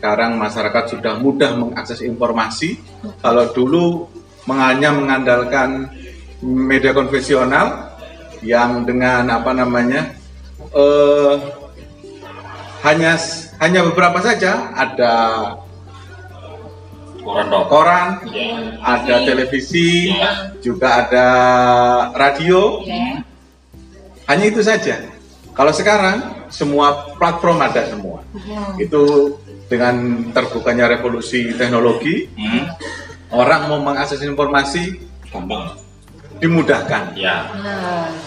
Sekarang 0.03 0.35
masyarakat 0.35 0.99
sudah 0.99 1.15
mudah 1.15 1.55
mengakses 1.55 2.03
informasi. 2.03 2.75
Kalau 3.23 3.55
dulu 3.55 4.03
hanya 4.51 4.91
mengandalkan 4.91 5.87
media 6.43 6.91
konvensional 6.91 7.95
yang 8.43 8.83
dengan 8.83 9.31
apa 9.31 9.55
namanya 9.55 10.11
eh, 10.75 11.33
hanya 12.83 13.15
hanya 13.63 13.79
beberapa 13.87 14.19
saja 14.19 14.75
ada 14.75 15.13
Koran 17.23 17.47
koran, 17.71 18.07
Ya. 18.27 18.59
ada 18.83 19.23
televisi, 19.23 20.11
Ya. 20.11 20.51
juga 20.59 21.07
ada 21.07 21.27
radio, 22.11 22.83
Ya. 22.83 23.23
hanya 24.27 24.51
itu 24.51 24.59
saja. 24.59 24.99
Kalau 25.55 25.71
sekarang 25.71 26.43
semua 26.51 27.15
platform 27.15 27.63
ada 27.63 27.87
semua. 27.87 28.19
Hmm. 28.35 28.75
Itu 28.75 29.01
dengan 29.65 29.95
terbukanya 30.31 30.87
revolusi 30.87 31.53
teknologi, 31.53 32.27
Hmm. 32.35 32.67
orang 33.31 33.67
mau 33.67 33.79
mengakses 33.81 34.21
informasi 34.21 34.99
Gampang. 35.31 35.73
dimudahkan. 36.37 37.15
Ya. 37.15 37.47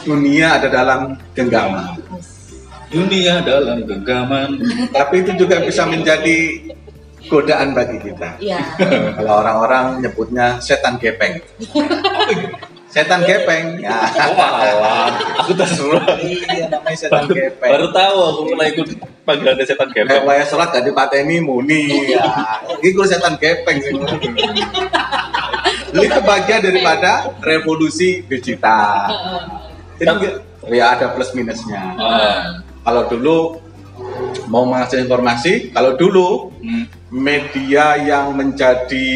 Dunia 0.02 0.58
ada 0.58 0.68
dalam 0.68 1.00
genggaman. 1.32 2.00
Dunia 2.86 3.42
dalam 3.42 3.82
genggaman. 3.82 4.62
Tapi 4.90 5.26
itu 5.26 5.32
juga 5.36 5.60
bisa 5.60 5.84
menjadi 5.84 6.66
godaan 7.26 7.74
bagi 7.74 7.98
kita. 7.98 8.38
ya. 8.38 8.62
Kalau 9.18 9.42
orang-orang 9.42 9.98
nyebutnya 10.00 10.62
setan 10.62 10.94
gepeng. 10.96 11.42
Setan 12.96 13.20
gepeng. 13.28 13.76
Ya. 13.84 14.08
Wah, 14.40 15.12
aku 15.44 15.52
terserah. 15.52 16.16
Iya 16.16 16.72
namanya 16.72 16.96
setan 16.96 17.28
gepeng. 17.28 17.68
Baru 17.76 17.92
tahu 17.92 18.16
aku 18.24 18.40
mulai 18.48 18.72
ikut 18.72 18.88
panggilan 19.28 19.60
setan 19.60 19.92
Kayak 19.92 20.16
gepeng. 20.16 20.24
waya 20.24 20.44
sholat 20.48 20.72
gak 20.72 20.88
dipateni 20.88 21.44
muni 21.44 22.16
ya. 22.16 22.24
Ini 22.80 22.88
gue 22.96 23.04
setan 23.04 23.36
gepeng 23.36 23.76
sih. 23.84 23.92
Ini 25.96 26.08
bagian 26.24 26.60
daripada 26.64 27.36
revolusi 27.44 28.24
digital. 28.24 29.12
Jadi 30.00 30.40
ya 30.72 30.96
ada 30.96 31.12
plus 31.12 31.36
minusnya. 31.36 31.92
Ah. 32.00 32.64
Kalau 32.80 33.08
dulu 33.12 33.38
mau 34.48 34.64
mengakses 34.64 35.04
informasi, 35.04 35.68
kalau 35.72 35.96
dulu 35.96 36.48
Hmm. 36.56 36.82
media 37.14 37.94
yang 37.94 38.34
menjadi 38.34 39.08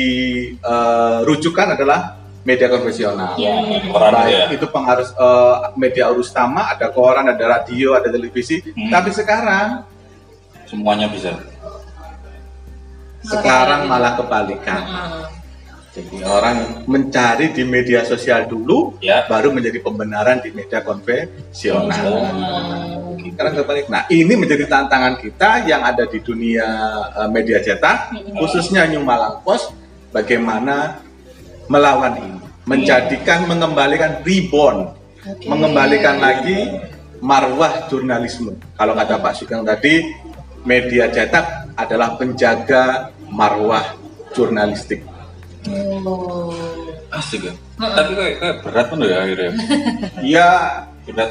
eh, 0.55 1.19
rujukan 1.27 1.75
adalah 1.75 2.20
media 2.41 2.67
konvensional. 2.73 3.37
Ya, 3.37 3.53
koran 3.93 4.13
Baik, 4.17 4.33
ya. 4.33 4.45
itu 4.57 4.67
pengaruh 4.69 5.07
eh, 5.07 5.57
media 5.77 6.09
arus 6.09 6.33
utama, 6.33 6.73
ada 6.73 6.89
koran, 6.89 7.29
ada 7.29 7.45
radio, 7.45 7.93
ada 7.93 8.09
televisi. 8.09 8.65
Hmm. 8.65 8.89
Tapi 8.89 9.11
sekarang, 9.13 9.85
Semuanya 10.65 11.11
bisa. 11.11 11.35
sekarang 13.21 13.91
malah 13.91 14.17
kebalikan. 14.17 14.83
Heeh. 14.87 15.27
Jadi 15.91 16.23
orang 16.23 16.87
mencari 16.87 17.51
di 17.51 17.67
media 17.67 18.07
sosial 18.07 18.47
dulu, 18.47 18.95
Ya. 19.03 19.27
baru 19.27 19.51
menjadi 19.51 19.83
pembenaran 19.83 20.39
di 20.39 20.55
media 20.55 20.87
konvensional. 20.87 22.31
Hmm. 22.31 23.19
Sekarang 23.27 23.53
kebalik. 23.59 23.87
Nah, 23.91 24.07
ini 24.07 24.39
menjadi 24.39 24.71
tantangan 24.71 25.19
kita 25.19 25.67
yang 25.67 25.83
ada 25.83 26.07
di 26.07 26.23
dunia 26.23 26.65
eh, 27.11 27.29
media 27.29 27.59
cetak, 27.59 28.15
khususnya 28.39 28.87
New 28.87 29.03
Malang 29.03 29.43
Post, 29.43 29.75
bagaimana 30.15 31.03
melawan 31.71 32.19
ini, 32.19 32.39
menjadikan, 32.67 33.47
mengembalikan 33.47 34.19
reborn, 34.27 34.91
Oke. 35.23 35.47
mengembalikan 35.47 36.19
lagi 36.19 36.67
marwah 37.23 37.87
jurnalisme. 37.87 38.59
Kalau 38.75 38.99
kata 38.99 39.23
Pak 39.23 39.39
Sugeng 39.39 39.63
tadi, 39.63 40.03
media 40.67 41.07
cetak 41.07 41.71
adalah 41.79 42.19
penjaga 42.19 43.15
marwah 43.31 43.95
jurnalistik. 44.35 45.07
Oh. 45.71 46.51
Asik 47.11 47.51
ya. 47.51 47.55
Tapi 47.79 48.13
kayak, 48.15 48.35
kayak 48.39 48.57
berat 48.63 48.87
pun 48.87 48.99
ya 49.03 49.19
akhirnya. 49.23 49.51
Ya, 50.35 50.49
Berat. 51.11 51.31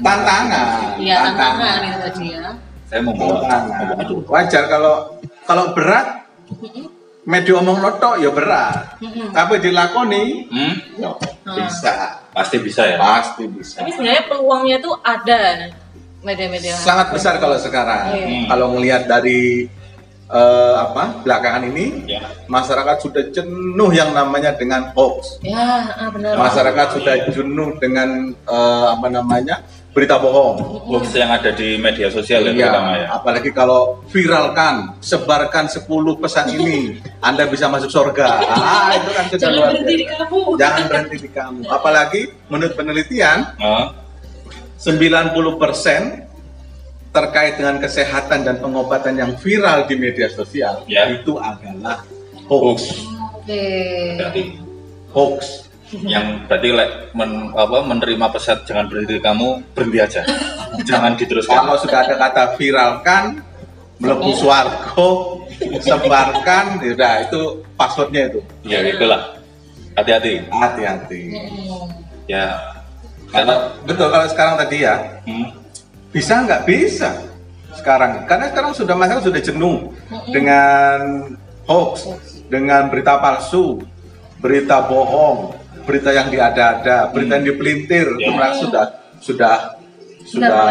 tantangan. 0.00 0.96
Iya, 0.96 1.16
tantangan 1.20 1.78
itu 1.84 1.98
tadi 2.00 2.24
ya. 2.32 2.48
Saya 2.88 3.00
mau 3.04 3.12
bawa. 3.12 3.44
Wajar 4.24 4.64
kalau 4.72 4.94
kalau 5.44 5.64
berat, 5.76 6.24
media 7.28 7.60
omong 7.60 7.78
notok 7.78 8.16
ya 8.16 8.32
berat. 8.32 8.96
Tapi 9.30 9.54
dilakoni, 9.60 10.48
Hmm? 10.48 10.74
ya 10.96 11.12
bisa. 11.44 12.24
Pasti 12.32 12.56
bisa 12.58 12.88
ya. 12.88 12.96
Pasti 12.96 13.44
bisa. 13.44 13.84
Tapi 13.84 13.92
sebenarnya 13.92 14.24
peluangnya 14.24 14.76
tuh 14.80 14.96
ada 14.98 15.68
media-media. 16.24 16.72
Sangat 16.72 17.12
besar 17.12 17.36
kalau 17.36 17.60
sekarang. 17.60 18.16
Iya. 18.16 18.48
Kalau 18.48 18.66
melihat 18.72 19.04
dari 19.04 19.68
eh, 20.28 20.74
apa 20.76 21.24
belakangan 21.24 21.64
ini, 21.66 22.04
Ya. 22.06 22.20
masyarakat 22.46 22.96
sudah 23.00 23.22
jenuh 23.28 23.90
yang 23.90 24.12
namanya 24.12 24.52
dengan 24.52 24.92
hoax. 24.92 25.40
Ya, 25.40 25.88
ah, 25.90 26.08
benar. 26.08 26.36
Masyarakat 26.36 26.86
sudah 26.94 27.14
jenuh 27.28 27.76
dengan 27.76 28.08
eh, 28.34 28.86
apa 28.88 29.08
namanya 29.08 29.64
berita 29.88 30.14
bohong. 30.14 30.84
Hoax 30.86 31.10
yang 31.12 31.32
ada 31.32 31.50
di 31.50 31.74
media 31.74 32.06
sosial 32.06 32.44
ya 32.44 32.52
Iya, 32.52 32.68
terutama 32.68 32.92
ya. 32.94 33.06
apalagi 33.10 33.50
kalau 33.50 33.80
viralkan, 34.06 34.94
sebarkan 35.00 35.64
10 35.66 35.88
pesan 36.16 36.46
ini, 36.52 37.00
Anda 37.28 37.48
bisa 37.48 37.66
masuk 37.66 37.88
surga. 37.88 38.26
Ah, 38.46 38.92
itu 38.94 39.10
kan 39.10 39.24
sudah 39.26 39.40
Jangan 39.42 39.60
berhenti 39.64 39.94
di 39.96 40.06
kamu. 40.06 40.38
Jangan 40.54 40.82
berhenti 40.86 41.16
di 41.18 41.28
kamu. 41.32 41.60
Apalagi 41.66 42.20
menurut 42.46 42.74
penelitian, 42.76 43.38
Ah, 43.58 43.90
90% 44.78 46.27
terkait 47.18 47.58
dengan 47.58 47.82
kesehatan 47.82 48.46
dan 48.46 48.56
pengobatan 48.62 49.18
yang 49.18 49.34
viral 49.42 49.90
di 49.90 49.98
media 49.98 50.30
sosial 50.30 50.86
Ya. 50.86 51.10
itu 51.10 51.34
adalah 51.34 52.06
hoax. 52.46 53.06
Oke. 53.42 53.64
berarti 54.14 54.42
Hoax. 55.10 55.66
yang 56.04 56.44
berarti 56.44 56.68
like, 56.68 56.94
men- 57.16 57.48
apa, 57.56 57.80
menerima 57.80 58.28
pesan 58.28 58.60
jangan 58.68 58.86
berhenti 58.92 59.16
kamu 59.18 59.64
berhenti 59.72 59.98
aja. 59.98 60.20
jangan 60.88 61.16
diteruskan. 61.16 61.64
Kalau 61.64 61.80
sudah 61.80 62.04
ada 62.04 62.14
kata 62.20 62.42
viralkan, 62.60 63.40
melebu 63.96 64.30
swargo, 64.36 65.08
sebarkan, 65.80 66.78
ya 66.84 67.24
itu 67.24 67.64
passwordnya 67.72 68.28
itu. 68.28 68.40
Ya 68.68 68.84
itulah. 68.84 69.40
Hati-hati. 69.96 70.44
Hati-hati. 70.52 71.22
Ya. 72.28 72.52
Karena 73.32 73.56
Karena 73.56 73.84
betul 73.88 74.06
kalau 74.12 74.26
sekarang 74.28 74.54
tadi 74.60 74.76
ya 74.84 74.94
hmm, 75.24 75.46
bisa 76.10 76.44
nggak? 76.44 76.62
Bisa. 76.64 77.10
Sekarang. 77.76 78.26
Karena 78.26 78.50
sekarang 78.50 78.72
sudah 78.74 78.94
masyarakat 78.98 79.24
sudah 79.28 79.42
jenuh 79.42 79.76
dengan 80.32 81.28
hoax, 81.68 82.08
dengan 82.48 82.88
berita 82.90 83.20
palsu, 83.20 83.78
berita 84.42 84.82
bohong, 84.88 85.54
berita 85.84 86.10
yang 86.10 86.32
diada-ada, 86.32 87.12
berita 87.12 87.38
yang 87.38 87.46
dipelintir, 87.54 88.08
Ya. 88.18 88.34
mereka 88.34 88.56
sudah 88.58 88.84
sudah 89.22 89.56
sudah 90.24 90.62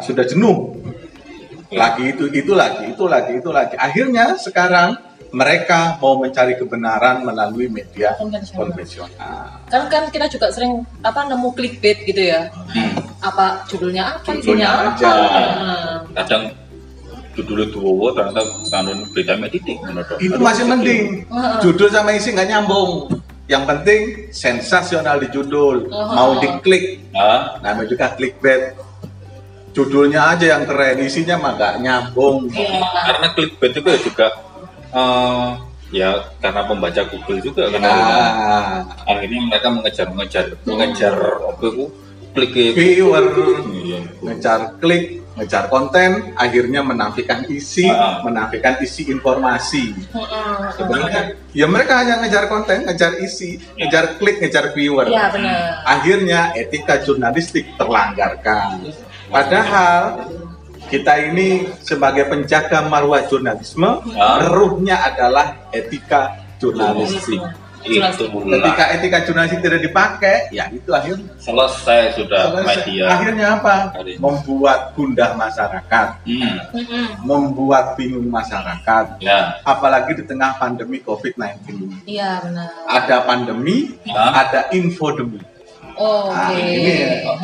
sudah 0.00 0.24
jenuh. 0.24 0.72
lagi 1.74 2.14
itu 2.14 2.30
itu 2.30 2.54
lagi 2.54 2.94
itu 2.94 3.04
lagi 3.10 3.32
itu 3.42 3.50
lagi. 3.50 3.74
Akhirnya 3.74 4.38
sekarang 4.38 4.94
mereka 5.34 5.98
mau 5.98 6.14
mencari 6.14 6.54
kebenaran 6.54 7.26
melalui 7.26 7.66
media 7.66 8.14
Konvensional. 8.14 8.70
konvensional. 8.70 9.44
Kan 9.66 9.82
kan 9.90 10.06
kita 10.08 10.30
juga 10.30 10.46
sering 10.48 10.86
apa 11.02 11.26
nemu 11.26 11.50
clickbait 11.52 12.06
gitu 12.06 12.22
ya. 12.22 12.54
Hmm. 12.54 12.94
apa 13.18 13.64
judulnya 13.66 14.20
apa 14.20 14.36
Judulnya 14.36 14.68
isinya 14.68 14.92
aja. 14.94 15.08
apa 15.10 15.40
Nah, 15.40 15.96
Kadang 16.14 16.42
judulnya 17.34 17.66
dua 17.72 18.08
ternyata 18.12 18.42
kanun 18.68 18.98
berita 19.10 19.32
titik 19.48 19.76
itu 20.20 20.36
masih 20.38 20.64
mending 20.68 21.02
Heeh. 21.26 21.54
judul 21.58 21.88
sama 21.88 22.14
isi 22.14 22.30
nggak 22.30 22.48
nyambung. 22.48 23.10
Yang 23.44 23.64
penting 23.66 24.00
sensasional 24.30 25.18
di 25.18 25.28
judul. 25.28 25.88
Heeh. 25.88 26.14
mau 26.14 26.38
diklik. 26.38 27.10
Nah, 27.10 27.58
namanya 27.58 27.88
juga 27.90 28.12
clickbait. 28.14 28.76
Judulnya 29.74 30.30
aja 30.30 30.54
yang 30.54 30.62
keren 30.64 31.02
isinya 31.02 31.34
mah 31.36 31.52
nggak 31.58 31.74
nyambung. 31.82 32.46
Iya. 32.48 32.78
karena 33.02 33.26
clickbait 33.34 33.72
itu 33.74 33.88
ya 33.88 33.98
juga 33.98 34.26
eh, 34.94 35.48
ya 35.92 36.10
karena 36.38 36.62
pembaca 36.64 37.02
Google 37.06 37.38
juga 37.40 37.70
kan 37.70 37.78
nah 37.78 38.82
akhirnya 39.04 39.40
mereka 39.46 39.68
mengejar-mengejar 39.70 40.44
mengejar 40.64 41.14
apa 41.44 41.64
itu? 41.64 41.86
Klik 42.34 42.50
viewer. 42.74 43.24
Iya. 43.70 43.98
ngejar 44.18 44.60
klik 44.82 45.22
ngejar 45.34 45.66
konten 45.66 46.34
akhirnya 46.34 46.82
menafikan 46.82 47.46
isi 47.46 47.86
Ah. 47.86 48.22
menafikan 48.26 48.74
isi 48.82 49.06
informasi. 49.06 49.94
Heeh. 49.94 50.54
sebenarnya 50.74 51.22
ya 51.54 51.66
mereka 51.66 52.02
hanya 52.02 52.22
ngejar 52.22 52.50
konten 52.50 52.86
ngejar 52.86 53.22
isi 53.22 53.62
ngejar 53.78 54.18
klik 54.18 54.42
ngejar 54.42 54.74
viewer. 54.74 55.06
Iya 55.06 55.30
benar. 55.30 55.86
akhirnya 55.86 56.40
etika 56.54 57.02
jurnalistik 57.02 57.70
terlanggarkan. 57.78 58.82
Padahal 59.30 60.26
kita 60.94 61.12
ini 61.26 61.48
sebagai 61.80 62.24
penjaga 62.26 62.86
marwah 62.86 63.26
jurnalisme 63.26 64.00
Ah. 64.14 64.46
ruhnya 64.46 65.02
adalah 65.02 65.66
etika 65.70 66.30
jurnalistik. 66.56 67.42
Itu 67.84 68.00
ketika 68.32 68.84
etika 68.96 69.18
jurnalistik 69.20 69.60
tidak 69.60 69.84
dipakai 69.84 70.48
ya. 70.48 70.72
itu 70.72 70.88
akhirnya 70.88 71.36
selesai 71.36 72.16
sudah 72.16 72.40
Selesai. 72.48 72.64
media. 72.80 73.04
Akhirnya 73.12 73.46
apa? 73.60 73.74
Membuat 74.16 74.96
gundah 74.96 75.36
masyarakat. 75.36 76.08
Hmm, 76.24 76.56
membuat 77.20 77.92
bingung 77.94 78.24
masyarakat. 78.24 79.20
Ya. 79.20 79.60
Apalagi 79.60 80.16
di 80.16 80.24
tengah 80.24 80.56
pandemi 80.56 81.04
COVID-19 81.04 81.76
ini. 81.76 81.96
Iya 82.08 82.40
benar. 82.40 82.72
Ada 82.88 83.16
pandemi, 83.20 83.92
Ya. 84.00 84.32
ada 84.32 84.60
infodemi. 84.72 85.44
Oh, 85.94 86.28
Nah, 86.28 86.50
Oke. 86.50 86.58
ini 86.58 86.92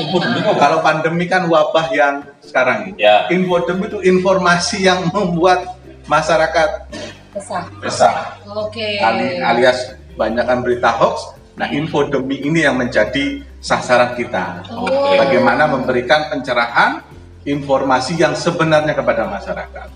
Infodemi 0.01 0.41
apa? 0.43 0.53
kalau 0.59 0.79
pandemi 0.81 1.25
kan 1.25 1.47
wabah 1.47 1.87
yang 1.91 2.15
sekarang 2.43 2.91
ini. 2.91 3.03
Ya. 3.03 3.31
Infodemi 3.31 3.87
itu 3.87 3.99
informasi 4.01 4.83
yang 4.83 5.07
membuat 5.09 5.79
masyarakat 6.07 6.91
Kesah. 7.31 7.65
resah, 7.79 8.15
Oke. 8.45 8.99
Ali- 8.99 9.39
alias 9.39 9.95
banyakkan 10.19 10.67
berita 10.67 10.91
hoax. 10.91 11.31
Nah, 11.55 11.69
infodemi 11.71 12.41
ini 12.41 12.65
yang 12.65 12.75
menjadi 12.75 13.45
sasaran 13.61 14.17
kita. 14.17 14.65
Oh. 14.73 14.89
Bagaimana 15.15 15.69
memberikan 15.69 16.27
pencerahan 16.27 17.05
informasi 17.45 18.17
yang 18.17 18.33
sebenarnya 18.33 18.97
kepada 18.97 19.29
masyarakat. 19.29 19.87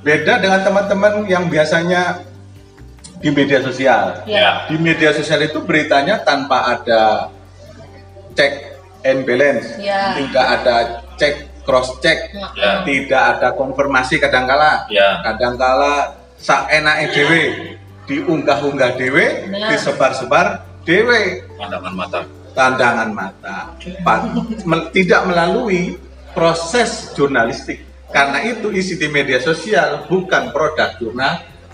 Beda 0.00 0.40
dengan 0.40 0.64
teman-teman 0.64 1.28
yang 1.28 1.46
biasanya 1.46 2.24
di 3.18 3.28
media 3.28 3.60
sosial. 3.60 4.24
Ya. 4.24 4.64
Di 4.64 4.80
media 4.80 5.12
sosial 5.12 5.44
itu 5.44 5.60
beritanya 5.60 6.22
tanpa 6.22 6.78
ada 6.78 7.28
cek 8.38 8.52
and 9.02 9.26
balance, 9.26 9.74
Ya. 9.82 10.14
tidak 10.14 10.46
ada 10.46 10.76
cek 11.18 11.34
cross 11.66 11.98
check, 11.98 12.30
Ya. 12.54 12.86
tidak 12.86 13.22
ada 13.34 13.48
konfirmasi 13.58 14.22
kadangkala. 14.22 14.86
Ya. 14.88 15.18
Kadangkala 15.26 16.14
saenake 16.38 17.10
dhewe 17.10 17.42
diunggah-unggah 18.06 18.94
dhewe, 18.94 19.50
Benar. 19.50 19.68
disebar-sebar 19.74 20.46
dhewe 20.88 21.44
pandangan 21.60 21.92
mata 21.92 22.20
tandangan 22.56 23.10
mata 23.12 23.56
tidak 24.96 25.20
melalui 25.28 26.00
proses 26.32 27.12
jurnalistik 27.12 27.84
karena 28.08 28.40
itu 28.48 28.72
isi 28.72 28.96
di 28.96 29.04
media 29.12 29.36
sosial 29.36 30.08
bukan 30.08 30.48
produk 30.48 30.96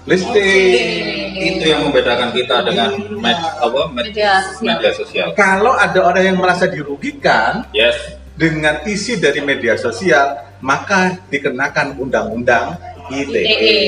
jurnalistik 0.04 1.00
itu 1.34 1.64
yang 1.64 1.88
membedakan 1.88 2.30
kita 2.36 2.60
dengan 2.62 2.92
med, 3.18 3.38
apa, 3.40 3.80
med- 3.90 4.12
Media 4.12 4.44
sosial. 4.44 4.68
media 4.76 4.92
sosial 4.92 5.26
kalau 5.32 5.72
ada 5.72 6.00
orang 6.04 6.24
yang 6.28 6.38
merasa 6.38 6.68
dirugikan 6.68 7.64
yes 7.72 7.96
dengan 8.36 8.84
isi 8.84 9.16
dari 9.16 9.40
media 9.40 9.80
sosial 9.80 10.44
maka 10.60 11.16
dikenakan 11.32 11.96
undang-undang 11.96 12.76
ITE 13.12 13.36
ITE. 13.36 13.80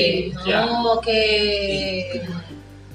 Ya. 0.45 0.61
Oh, 0.69 0.97
Oke. 1.01 1.21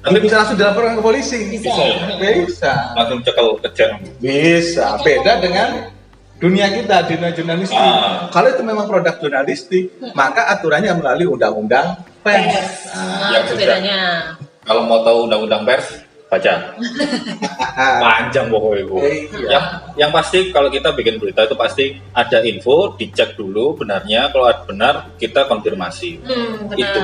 Tapi 0.03 0.19
bisa 0.19 0.43
langsung 0.43 0.59
dilaporkan 0.59 0.99
ke 0.99 1.03
polisi 1.03 1.47
Bisa. 1.51 1.71
bisa 2.19 2.75
langsung 2.95 3.23
cekel 3.23 3.59
kejar 3.63 3.91
Bisa, 4.19 4.99
beda 5.03 5.39
dengan 5.39 5.91
dunia 6.43 6.67
kita, 6.75 7.07
dunia 7.07 7.31
jurnalistik. 7.31 7.79
Ah. 7.79 8.27
Kalau 8.35 8.51
itu 8.51 8.63
memang 8.67 8.91
produk 8.91 9.15
jurnalistik, 9.19 9.95
maka 10.15 10.51
aturannya 10.51 10.91
melalui 10.99 11.31
undang-undang 11.31 12.03
pers. 12.23 12.71
Nah, 12.89 13.31
yang 13.31 13.43
itu 13.43 13.53
sudah. 13.53 13.67
bedanya. 13.69 14.01
kalau 14.63 14.83
mau 14.85 15.03
tahu 15.03 15.27
undang-undang 15.27 15.63
pers 15.63 15.87
baca 16.29 16.55
panjang 18.01 18.47
pokoknya 18.49 18.85
bu 18.87 18.97
Iya. 18.97 19.49
yang 19.51 19.65
yang 19.99 20.11
pasti 20.11 20.49
kalau 20.49 20.69
kita 20.69 20.89
bikin 20.93 21.19
berita 21.19 21.45
itu 21.45 21.53
pasti 21.53 21.85
ada 22.11 22.41
info 22.41 22.95
dicek 22.95 23.35
dulu 23.35 23.77
benarnya 23.77 24.31
kalau 24.31 24.49
benar 24.65 25.13
kita 25.17 25.45
konfirmasi 25.45 26.23
Hmm, 26.23 26.73
Itu. 26.73 27.01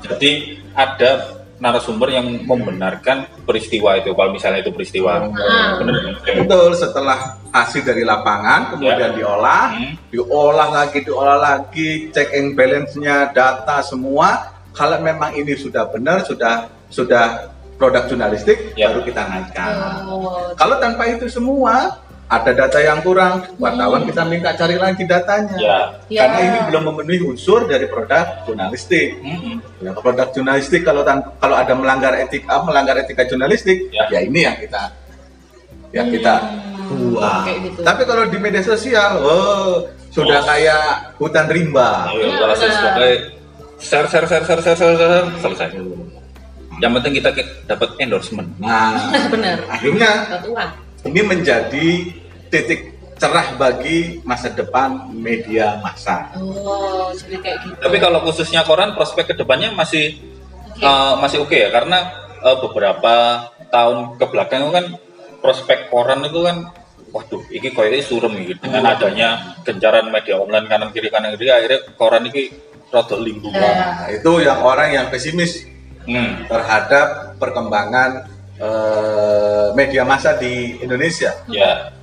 jadi 0.00 0.32
ada 0.72 1.10
narasumber 1.58 2.08
yang 2.14 2.46
membenarkan 2.46 3.26
peristiwa 3.42 3.98
itu 3.98 4.14
kalau 4.14 4.30
misalnya 4.30 4.62
itu 4.62 4.70
peristiwa 4.70 5.26
Ah. 5.26 5.78
benar 5.78 6.18
Betul, 6.22 6.70
setelah 6.74 7.38
hasil 7.50 7.82
dari 7.82 8.06
lapangan, 8.06 8.74
kemudian 8.74 9.10
Ya. 9.10 9.16
diolah, 9.16 9.66
Hmm. 9.74 9.92
diolah 10.08 10.68
lagi, 10.70 10.98
diolah 11.02 11.38
lagi, 11.38 12.12
check 12.14 12.30
and 12.32 12.54
balance-nya, 12.54 13.32
data 13.34 13.82
semua. 13.82 14.54
Kalau 14.70 15.02
memang 15.02 15.34
ini 15.34 15.58
sudah 15.58 15.88
benar, 15.90 16.22
sudah 16.22 16.70
sudah 16.88 17.50
produk 17.74 18.06
jurnalistik, 18.06 18.74
Ya. 18.78 18.90
baru 18.90 19.02
kita 19.02 19.22
naikkan. 19.26 19.72
Oh, 20.06 20.54
Kalau 20.54 20.78
tanpa 20.78 21.10
itu 21.10 21.26
semua, 21.26 21.98
ada 22.28 22.52
data 22.52 22.78
yang 22.78 23.00
kurang, 23.00 23.40
wartawan 23.56 24.04
kita 24.04 24.20
minta 24.22 24.52
cari 24.52 24.76
lagi 24.76 25.00
datanya. 25.02 25.56
ya 25.56 25.78
ya. 26.06 26.28
Karena 26.28 26.38
ini 26.44 26.58
belum 26.68 26.82
memenuhi 26.86 27.20
unsur 27.24 27.64
dari 27.64 27.88
produk 27.88 28.44
jurnalistik. 28.44 29.16
Mm-mm. 29.18 29.56
Ya, 29.80 29.96
produk 29.96 30.28
jurnalistik 30.30 30.84
kalau 30.84 31.00
kalau 31.40 31.56
ada 31.56 31.72
melanggar 31.72 32.12
etika 32.14 32.60
melanggar 32.60 33.00
etika 33.00 33.24
jurnalistik, 33.24 33.88
Ya. 33.88 34.04
ya, 34.12 34.20
ini 34.20 34.44
yang 34.44 34.56
kita 34.56 34.92
ya 35.88 36.04
kita 36.04 36.34
Hmm, 36.84 37.16
buang. 37.16 37.44
kayak 37.44 37.58
gitu. 37.64 37.80
Tapi 37.80 38.02
kalau 38.04 38.24
di 38.24 38.36
media 38.36 38.60
sosial, 38.60 39.10
oh 39.18 39.88
sudah 40.08 40.40
Oh. 40.40 40.44
kayak 40.44 40.84
hutan 41.16 41.48
rimba. 41.48 42.12
Ayo, 42.12 42.28
Ya, 42.28 42.44
benar. 42.44 42.56
sebagai 42.56 43.12
share 43.78 44.04
share 44.06 44.26
share 44.26 44.44
share 44.44 44.60
share 44.60 44.76
share, 44.76 44.96
share, 44.96 45.28
selesai 45.38 45.68
yang 46.78 46.92
penting 46.94 47.12
kita 47.16 47.30
dapat 47.66 47.88
endorsement 47.98 48.46
Nah, 48.56 48.94
benar. 49.32 49.64
akhirnya. 49.66 50.10
Ini 51.06 51.20
menjadi 51.22 51.88
titik 52.48 52.98
cerah 53.18 53.58
bagi 53.58 54.22
masa 54.22 54.54
depan 54.54 55.10
media 55.10 55.82
massa. 55.82 56.30
Oh, 56.38 57.10
kayak 57.18 57.66
gitu. 57.66 57.74
tapi 57.82 57.96
kalau 57.98 58.22
khususnya 58.22 58.62
koran 58.62 58.94
prospek 58.94 59.34
ke 59.34 59.34
depannya 59.34 59.74
masih 59.74 60.22
Oke. 60.78 60.86
eh, 60.86 61.14
masih 61.18 61.38
oke 61.42 61.56
ya 61.58 61.68
karena 61.74 61.98
eh, 62.38 62.56
beberapa 62.62 63.14
tahun 63.74 64.16
ke 64.16 64.24
belakang 64.30 64.70
itu 64.70 64.72
kan 64.72 64.86
prospek 65.42 65.90
koran 65.90 66.22
itu 66.22 66.40
kan 66.46 66.70
waduh 67.10 67.42
ini 67.50 67.68
kayaknya 67.74 68.04
surem 68.04 68.32
gitu 68.44 68.60
dengan 68.62 68.94
adanya 68.94 69.28
gencaran 69.66 70.12
media 70.12 70.38
online 70.38 70.68
kanan 70.68 70.90
kiri 70.92 71.08
kanan 71.10 71.34
kiri 71.34 71.50
akhirnya 71.50 71.80
koran 71.96 72.28
ini 72.30 72.52
rada 72.88 73.16
lingkungan 73.16 73.58
Ya. 73.58 73.74
Nah, 73.74 74.08
itu 74.12 74.32
yang 74.44 74.60
orang 74.64 74.88
yang 74.92 75.06
pesimis 75.12 75.64
hmm. 76.08 76.48
terhadap 76.48 77.36
perkembangan 77.36 78.28
eh, 78.58 79.66
media 79.72 80.02
massa 80.02 80.34
di 80.36 80.76
Indonesia. 80.82 81.32
ya 81.48 81.94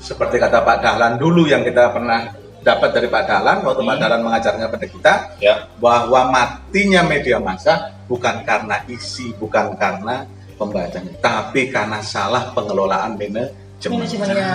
Seperti 0.00 0.36
kata 0.36 0.60
Pak 0.60 0.78
Dahlan 0.84 1.16
dulu 1.16 1.48
yang 1.48 1.64
kita 1.64 1.88
pernah 1.90 2.28
dapat 2.64 2.96
dari 2.96 3.08
Pak 3.12 3.24
Dahlan 3.28 3.58
waktu 3.64 3.82
Pak 3.84 3.94
Hmm. 3.94 4.02
Dahlan 4.02 4.22
mengajarnya 4.24 4.66
pada 4.72 4.86
kita 4.88 5.14
ya 5.40 5.54
bahwa 5.80 6.32
matinya 6.32 7.04
media 7.04 7.36
massa 7.40 7.92
bukan 8.08 8.44
karena 8.44 8.80
isi, 8.88 9.32
bukan 9.36 9.76
karena 9.76 10.24
pembacanya, 10.60 11.12
tapi 11.20 11.68
karena 11.72 12.00
salah 12.04 12.52
pengelolaan 12.56 13.16
manajemen. 13.16 13.52
Manajemennya. 13.84 14.52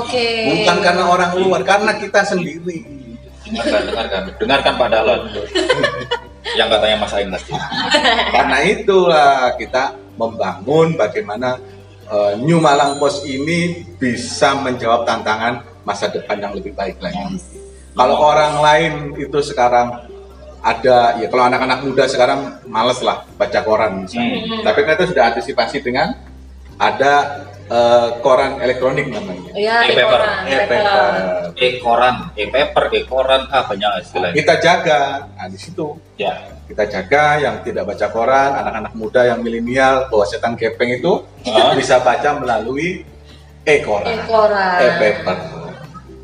Oke. 0.00 0.26
Bukan 0.52 0.76
karena 0.84 1.04
orang 1.08 1.30
luar, 1.38 1.60
karena 1.64 1.92
kita 1.96 2.20
sendiri. 2.24 2.82
dengarkan 3.46 3.82
dengarkan 3.86 4.22
dengarkan 4.42 4.72
Pak 4.74 4.88
Dahlan 4.90 5.20
yang 6.54 6.70
katanya 6.70 6.96
Mas 7.02 7.12
Aing 7.16 7.30
tadi 7.34 7.50
Karena 8.34 8.58
itulah 8.62 9.58
kita 9.58 9.98
membangun 10.14 10.94
bagaimana 10.94 11.58
eh, 12.06 12.32
New 12.38 12.62
Malang 12.62 13.02
Post 13.02 13.26
ini 13.26 13.82
bisa 13.98 14.54
menjawab 14.62 15.02
tantangan 15.02 15.66
masa 15.82 16.06
depan 16.10 16.38
yang 16.38 16.54
lebih 16.54 16.74
baik 16.74 16.98
lagi. 17.02 17.38
Kalau 17.96 18.16
orang 18.20 18.54
lain 18.60 18.92
itu 19.16 19.38
sekarang 19.40 20.06
ada 20.66 21.14
ya 21.22 21.30
kalau 21.30 21.46
anak-anak 21.46 21.86
muda 21.86 22.04
sekarang 22.10 22.58
males 22.66 22.98
lah 23.00 23.22
baca 23.38 23.60
koran 23.62 24.02
misalnya. 24.02 24.42
Hmm. 24.42 24.62
Tapi 24.66 24.78
kita 24.82 25.04
sudah 25.06 25.24
antisipasi 25.30 25.78
dengan 25.78 26.18
ada 26.76 27.46
eh, 27.66 28.08
koran 28.20 28.58
elektronik 28.58 29.06
namanya. 29.06 29.50
Ya, 29.52 29.82
E-paper. 29.82 30.06
e-koran, 30.06 30.36
E-paper. 30.44 30.82
E-koran, 31.56 32.14
e-paper, 32.34 32.84
e-koran, 32.94 33.42
ah 33.48 33.64
banyak 33.64 33.90
istilahnya. 34.00 34.34
Kita 34.34 34.54
jaga, 34.58 35.00
nah 35.30 35.46
di 35.46 35.56
situ 35.56 35.98
Ya. 36.14 36.46
kita 36.64 36.84
jaga 36.84 37.38
yang 37.38 37.54
tidak 37.60 37.84
baca 37.84 38.06
koran, 38.08 38.50
anak-anak 38.56 38.92
muda 38.92 39.22
yang 39.24 39.40
milenial 39.40 40.06
bawa 40.06 40.24
setan 40.24 40.54
gepeng 40.54 40.94
itu 40.94 41.22
Ah. 41.44 41.72
bisa 41.72 41.98
baca 41.98 42.36
melalui 42.36 43.02
e-koran, 43.62 44.14
E-koran. 44.14 44.78
e-paper. 44.80 45.36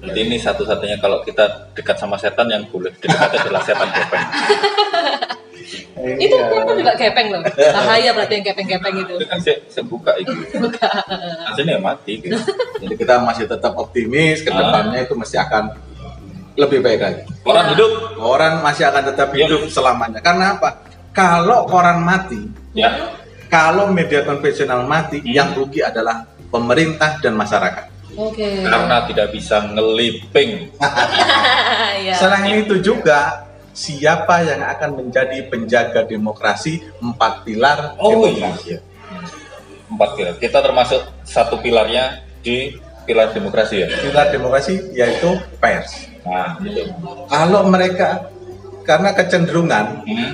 Jadi 0.02 0.18
ini 0.20 0.35
satu-satunya 0.37 0.98
kalau 0.98 1.22
kita 1.22 1.70
dekat 1.72 1.94
sama 1.94 2.18
setan 2.18 2.46
yang 2.46 2.66
boleh 2.66 2.90
dekat 2.92 3.35
adalah 3.37 3.62
setan 3.62 3.87
gepeng. 3.88 4.26
Itu 6.18 6.35
Iya. 6.35 6.64
kan 6.64 6.75
juga 6.75 6.92
gepeng 6.94 7.27
loh. 7.31 7.40
Bahaya 7.48 8.11
berarti 8.12 8.33
yang 8.38 8.44
gepeng-gepeng 8.46 8.94
itu. 9.01 9.14
Itu 9.18 9.27
kan 9.29 9.38
saya, 9.40 9.57
saya 9.68 9.85
buka 9.87 10.12
itu. 10.18 10.33
Hasilnya 11.48 11.79
mati 11.79 12.20
gitu. 12.20 12.37
Jadi 12.83 12.94
kita 12.96 13.22
masih 13.22 13.44
tetap 13.46 13.72
optimis 13.77 14.42
ke 14.42 14.51
Ah. 14.51 14.59
depannya 14.59 14.98
itu 15.03 15.14
masih 15.14 15.38
akan 15.40 15.72
lebih 16.53 16.85
baik 16.85 17.01
lagi. 17.01 17.22
Koran 17.40 17.64
Ya. 17.64 17.70
hidup. 17.72 17.90
Koran 18.16 18.55
masih 18.61 18.85
akan 18.88 19.03
tetap 19.09 19.29
Iya. 19.33 19.46
hidup 19.48 19.61
selamanya. 19.68 20.20
Karena 20.20 20.57
apa? 20.57 20.70
Kalau 21.12 21.68
koran 21.68 22.01
mati, 22.01 22.40
Ya. 22.72 23.12
kalau 23.48 23.88
media 23.88 24.25
konvensional 24.25 24.85
mati, 24.85 25.20
Hmm. 25.20 25.29
yang 25.29 25.48
rugi 25.53 25.81
adalah 25.81 26.25
pemerintah 26.48 27.20
dan 27.20 27.37
masyarakat. 27.37 27.88
Oke. 28.12 28.44
Karena 28.61 29.09
tidak 29.09 29.33
bisa 29.33 29.64
ngeliping. 29.72 30.68
ya. 32.07 32.12
Selain 32.16 32.61
itu 32.61 32.77
juga 32.81 33.48
siapa 33.72 34.44
yang 34.44 34.62
akan 34.62 35.00
menjadi 35.00 35.48
penjaga 35.48 36.04
demokrasi 36.04 36.80
empat 37.00 37.42
pilar 37.42 37.96
Oh 37.96 38.24
demokrasi. 38.28 38.68
iya. 38.68 38.78
Empat 39.88 40.11
pilar. 40.16 40.35
Kita 40.37 40.58
termasuk 40.61 41.00
satu 41.24 41.56
pilarnya 41.58 42.20
di 42.40 42.76
pilar 43.04 43.32
demokrasi 43.32 43.82
ya. 43.82 43.88
Pilar 43.90 44.28
demokrasi 44.30 44.92
yaitu 44.92 45.37
pers. 45.58 46.08
Nah, 46.22 46.56
itu. 46.62 46.87
Kalau 47.26 47.66
mereka 47.66 48.30
karena 48.82 49.11
kecenderungan 49.12 50.06
Hmm. 50.06 50.32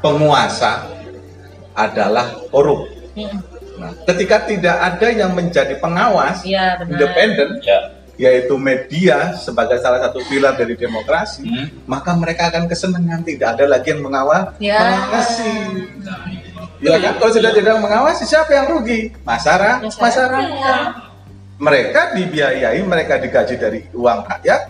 penguasa 0.00 0.88
adalah 1.72 2.34
korup. 2.50 2.86
Hmm. 3.14 3.38
Nah, 3.74 3.90
ketika 4.06 4.46
tidak 4.46 4.76
ada 4.78 5.08
yang 5.10 5.34
menjadi 5.34 5.74
pengawas 5.78 6.46
Iya, 6.46 6.78
benar. 6.78 6.90
independen, 6.94 7.48
Ya. 7.60 7.78
Yaitu 8.14 8.54
media 8.54 9.34
sebagai 9.34 9.82
salah 9.82 9.98
satu 9.98 10.22
pilar 10.30 10.54
dari 10.54 10.78
demokrasi, 10.78 11.42
Hmm. 11.42 11.66
maka 11.86 12.14
mereka 12.14 12.50
akan 12.50 12.70
kesenangan 12.70 13.26
tidak 13.26 13.58
ada 13.58 13.64
lagi 13.66 13.90
yang 13.90 14.02
mengawal, 14.02 14.54
Ya. 14.62 14.78
mengawasi. 14.78 15.52
Ya 16.84 17.00
kan, 17.00 17.16
kalau 17.16 17.32
sudah 17.32 17.52
tidak 17.54 17.80
mengawasi, 17.80 18.22
siapa 18.28 18.50
yang 18.52 18.66
rugi? 18.68 19.10
Masyarakat. 19.24 19.88
Masyarakat. 19.88 20.50
Masyarakat. 20.52 20.86
Mereka 21.54 22.00
dibiayai, 22.18 22.80
mereka 22.82 23.14
digaji 23.22 23.54
dari 23.56 23.80
uang 23.94 24.26
rakyat, 24.26 24.60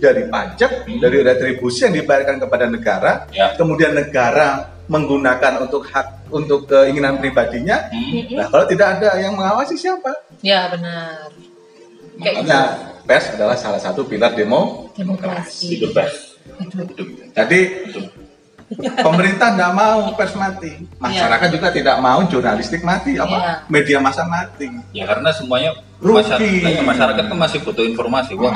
dari 0.00 0.22
pajak, 0.26 0.88
Hmm. 0.88 0.98
dari 0.98 1.18
retribusi 1.22 1.86
yang 1.86 1.94
dibayarkan 1.94 2.42
kepada 2.42 2.66
negara, 2.66 3.12
Ya. 3.30 3.54
kemudian 3.54 3.94
negara 3.94 4.74
menggunakan 4.90 5.62
untuk 5.62 5.86
hak 5.86 6.26
untuk 6.34 6.66
keinginan 6.66 7.22
pribadinya. 7.22 7.86
Hmm. 7.88 8.34
Nah, 8.34 8.46
kalau 8.50 8.66
tidak 8.66 8.98
ada 8.98 9.14
yang 9.22 9.38
mengawasi 9.38 9.78
siapa? 9.78 10.10
Ya 10.42 10.66
benar. 10.66 11.30
Makanya 12.22 12.60
pers 13.02 13.34
adalah 13.34 13.58
salah 13.58 13.82
satu 13.82 14.06
pilar 14.06 14.32
demo. 14.32 14.88
demokrasi. 14.94 15.80
Itu 15.80 15.90
best. 15.90 16.38
Jadi 17.34 17.60
pemerintah 19.04 19.52
tidak 19.52 19.72
mau 19.72 20.12
pers 20.16 20.32
mati, 20.32 20.72
masyarakat 20.96 21.48
juga 21.52 21.68
tidak 21.72 21.96
mau 22.00 22.24
jurnalistik 22.24 22.80
mati, 22.80 23.20
apa 23.20 23.36
Iya. 23.36 23.52
media 23.68 23.98
masa 24.00 24.24
mati. 24.24 24.68
Ya 24.92 25.04
karena 25.04 25.28
semuanya 25.32 25.76
Rugi. 26.00 26.24
masyarakat, 26.24 26.84
masyarakat 26.84 27.24
kan 27.28 27.38
masih 27.38 27.58
butuh 27.64 27.84
informasi. 27.84 28.32
Wah, 28.36 28.52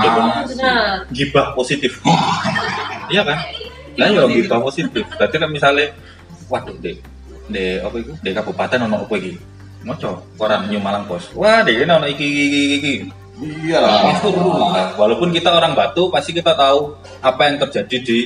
gibah 1.13 1.53
positif. 1.53 2.01
iya 3.13 3.23
kan? 3.25 3.39
Nah, 3.97 4.09
ya 4.09 4.25
gibah 4.29 4.61
positif. 4.61 5.05
Berarti 5.17 5.37
kan 5.37 5.49
misalnya, 5.53 5.93
waduh, 6.49 6.77
deh, 6.81 6.97
deh 7.49 7.81
apa 7.81 7.97
itu? 8.01 8.13
Deh 8.21 8.33
kabupaten 8.33 8.89
ono 8.89 9.05
apa 9.05 9.15
iki? 9.17 9.37
Moco, 9.87 10.27
koran 10.35 10.67
New 10.67 10.81
Malang 10.83 11.07
Post. 11.07 11.31
Wah, 11.37 11.63
deh 11.63 11.77
ini 11.77 11.93
ono 11.93 12.09
iki 12.09 12.25
iki 12.25 12.45
iki. 12.45 12.77
iki. 12.77 12.95
Iya 13.37 13.79
lah. 13.79 13.91
Pasti 14.11 14.29
rugi. 14.33 14.81
Walaupun 14.97 15.29
kita 15.31 15.51
orang 15.53 15.73
Batu, 15.73 16.09
pasti 16.09 16.33
kita 16.33 16.57
tahu 16.57 16.97
apa 17.21 17.43
yang 17.45 17.57
terjadi 17.61 17.97
di 18.01 18.19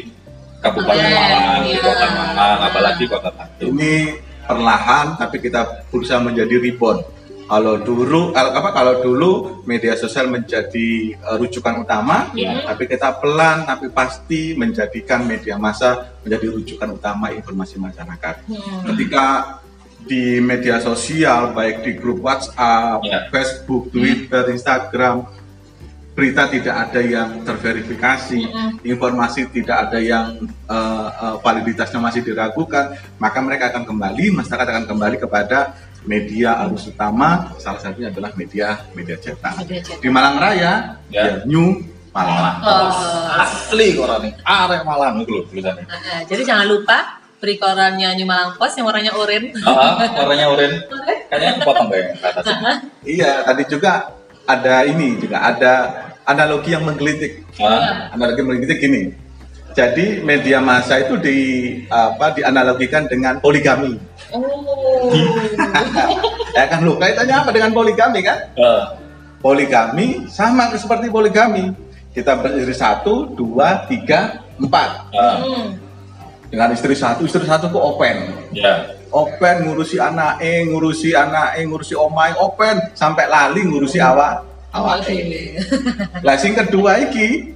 Kabupaten 0.60 0.92
Iya, 0.94 1.08
Malang, 1.10 1.60
di 1.64 1.72
iya. 1.72 1.80
Kota 1.82 2.06
Malang, 2.08 2.58
apalagi 2.62 3.04
Kota 3.08 3.30
Batu. 3.32 3.64
Ini 3.66 3.94
perlahan 4.44 5.06
tapi 5.16 5.36
kita 5.38 5.60
berusaha 5.90 6.20
menjadi 6.20 6.54
rebound. 6.58 7.02
Kalau 7.50 7.82
dulu 7.82 8.30
kalau 8.30 8.50
apa 8.54 8.70
kalau 8.70 8.94
dulu 9.02 9.30
media 9.66 9.98
sosial 9.98 10.30
menjadi 10.30 10.88
eh, 11.18 11.36
rujukan 11.36 11.82
utama, 11.82 12.30
Iya. 12.30 12.62
tapi 12.62 12.86
kita 12.86 13.18
pelan 13.18 13.66
tapi 13.66 13.90
pasti 13.90 14.54
menjadikan 14.54 15.26
media 15.26 15.58
massa 15.58 16.14
menjadi 16.22 16.46
rujukan 16.54 16.94
utama 16.94 17.34
informasi 17.34 17.74
masyarakat. 17.76 18.46
Hmm. 18.46 18.86
ketika 18.86 19.58
di 20.04 20.40
media 20.40 20.78
sosial 20.78 21.52
baik 21.52 21.82
di 21.82 21.92
grup 21.96 22.20
WhatsApp, 22.20 23.04
Ya. 23.04 23.28
Facebook, 23.28 23.90
Twitter, 23.90 24.48
Instagram 24.50 25.24
berita 26.10 26.50
tidak 26.50 26.90
ada 26.90 27.00
yang 27.00 27.40
terverifikasi, 27.46 28.40
informasi 28.84 29.46
tidak 29.48 29.88
ada 29.88 29.98
yang 30.02 30.36
eh, 30.68 31.08
eh, 31.08 31.36
validitasnya 31.40 31.96
masih 31.96 32.20
diragukan, 32.20 32.92
maka 33.16 33.38
mereka 33.40 33.70
akan 33.72 33.86
kembali, 33.88 34.34
masyarakat 34.34 34.66
akan 34.68 34.84
kembali 34.90 35.16
kepada 35.16 35.78
media 36.04 36.56
arus 36.66 36.88
utama, 36.88 37.52
salah 37.60 37.80
satunya 37.80 38.08
adalah 38.08 38.32
media 38.34 38.84
media 38.92 39.16
cetak. 39.16 39.64
Media 39.64 39.80
cetak. 39.84 40.00
Di 40.00 40.08
Malang 40.08 40.36
Raya, 40.40 40.72
Ya. 41.12 41.22
ya, 41.24 41.34
New 41.44 41.78
Malang. 42.10 42.56
Oh. 42.64 43.44
Asli 43.46 43.94
koran 43.94 44.24
ini, 44.26 44.30
arek 44.42 44.82
Malang 44.82 45.22
itu 45.22 45.30
loh 45.30 45.44
tulisannya. 45.46 45.84
Nah, 45.86 46.20
jadi 46.26 46.42
jangan 46.42 46.66
lupa 46.66 47.19
beri 47.40 47.56
korannya 47.56 48.12
New 48.14 48.28
Malang 48.28 48.52
Post 48.54 48.76
yang 48.76 48.86
warnanya 48.86 49.16
oranye. 49.16 49.50
Ah, 49.64 49.96
warnanya 50.14 50.46
oranye. 50.46 50.78
Kayaknya 51.32 51.52
kepotong 51.58 51.88
kayak 51.88 52.06
ke 52.14 52.26
atas. 52.28 52.44
Iya, 53.00 53.32
tadi 53.42 53.62
juga 53.64 53.92
ada 54.44 54.84
ini 54.84 55.16
juga 55.16 55.40
ada 55.40 55.72
analogi 56.22 56.76
yang 56.76 56.84
menggelitik. 56.84 57.48
Ah, 57.56 58.12
Analogi 58.12 58.42
menggelitik 58.44 58.78
gini. 58.78 59.02
Jadi 59.70 60.20
media 60.20 60.58
massa 60.58 60.98
itu 60.98 61.14
di 61.16 61.38
apa 61.86 62.34
dianalogikan 62.34 63.06
dengan 63.06 63.38
poligami. 63.38 63.96
Oh. 64.34 65.14
ya 66.58 66.64
kan 66.66 66.82
lu 66.82 66.98
kaitannya 66.98 67.36
apa 67.38 67.50
dengan 67.54 67.70
poligami 67.70 68.20
kan? 68.20 68.38
eh, 68.52 68.82
Poligami 69.40 70.28
sama 70.28 70.68
seperti 70.76 71.08
poligami. 71.08 71.72
Kita 72.10 72.36
beristri 72.36 72.74
satu, 72.74 73.30
dua, 73.32 73.86
tiga, 73.86 74.42
empat. 74.58 74.90
ah, 75.14 75.38
Hmm. 75.40 75.66
Dengan 76.50 76.74
istri 76.74 76.98
satu, 76.98 77.22
istri 77.22 77.46
satu 77.46 77.70
kok 77.70 77.78
open. 77.94 78.16
ya. 78.50 78.98
Open 79.10 79.66
ngurusi 79.66 79.98
anak 79.98 80.38
eh, 80.38 80.62
ngurusi 80.66 81.14
anak 81.14 81.58
eh, 81.58 81.66
ngurusi 81.66 81.94
omai, 81.94 82.30
open 82.38 82.94
sampai 82.94 83.26
lali 83.26 83.66
ngurusi 83.66 83.98
awak 83.98 84.46
awak 84.70 85.02
eh. 85.10 85.58
Lah 86.22 86.38
sing 86.38 86.54
kedua 86.54 86.94
iki 87.02 87.50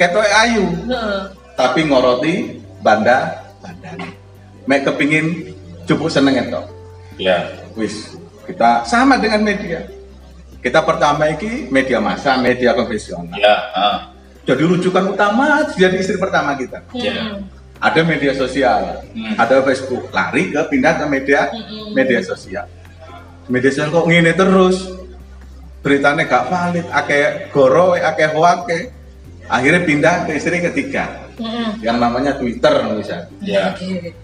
ketoke 0.00 0.24
ayu, 0.24 0.64
Heeh. 0.88 1.20
tapi 1.52 1.84
ngoroti 1.84 2.64
banda 2.80 3.44
bandane. 3.60 4.08
Mek 4.64 4.88
kepingin 4.88 5.52
cukup 5.84 6.08
seneng 6.08 6.40
itu. 6.40 6.60
Ya. 7.20 7.44
Wis, 7.76 8.16
kita 8.48 8.88
sama 8.88 9.20
dengan 9.20 9.44
media. 9.44 9.84
Kita 10.64 10.80
pertama 10.80 11.28
iki 11.28 11.68
media 11.68 12.00
massa, 12.00 12.40
media 12.40 12.72
konvensional. 12.72 13.36
Ya. 13.36 13.56
Ah, 13.76 13.98
Jadi 14.48 14.64
rujukan 14.64 15.12
utama 15.12 15.60
jadi 15.76 16.00
istri 16.00 16.16
pertama 16.16 16.56
kita. 16.56 16.80
ya. 16.96 17.36
Ada 17.84 18.00
media 18.00 18.32
sosial, 18.32 19.04
Hmm. 19.12 19.36
ada 19.36 19.60
Facebook, 19.60 20.08
lari 20.08 20.48
ke 20.48 20.60
pindah 20.72 20.96
ke 20.96 21.04
media 21.04 21.52
Mm-mm. 21.52 21.92
media 21.92 22.24
sosial. 22.24 22.64
Media 23.44 23.68
sosial 23.68 23.92
kok 23.92 24.08
ngene 24.08 24.32
terus. 24.32 24.88
Beritanya 25.84 26.24
gak 26.24 26.48
valid, 26.48 26.86
akeh 26.88 27.22
gorowe, 27.52 28.00
akeh 28.00 28.32
hoake. 28.32 28.80
Akhirnya 29.44 29.84
pindah 29.84 30.24
ke 30.24 30.32
istri 30.32 30.64
ketiga 30.64 31.28
Hmm. 31.36 31.76
yang 31.84 32.00
namanya 32.00 32.40
Twitter 32.40 32.72
misalnya. 32.88 33.28
Ya. 33.44 33.76
Oke. 33.76 34.16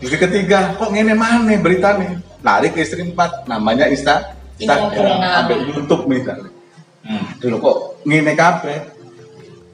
Istri 0.00 0.18
ketiga, 0.18 0.72
kok 0.74 0.88
ngene 0.88 1.12
mana 1.12 1.52
beritanya? 1.60 2.16
Lari 2.40 2.72
ke 2.72 2.80
istri 2.80 3.04
empat, 3.04 3.44
namanya 3.44 3.86
Insta, 3.86 4.32
Instagram, 4.56 4.88
Instagram. 4.88 5.20
sampai 5.20 5.56
YouTube 5.68 6.02
misalnya. 6.08 6.50
Hmm. 7.04 7.24
Dulu 7.38 7.56
kok 7.60 7.76
ngene 8.08 8.32
kabeh. 8.32 8.78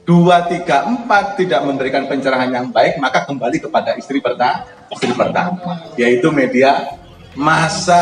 Dua, 0.09 0.41
tiga, 0.49 0.89
empat 0.89 1.37
tidak 1.37 1.61
memberikan 1.69 2.09
pencerahan 2.09 2.49
yang 2.49 2.73
baik, 2.73 2.97
maka 2.97 3.29
kembali 3.29 3.61
kepada 3.61 3.93
istri 3.93 4.17
pertama, 4.17 4.65
istri 4.89 5.13
pertama, 5.13 5.85
yaitu 6.01 6.33
media 6.33 6.97
masa 7.37 8.01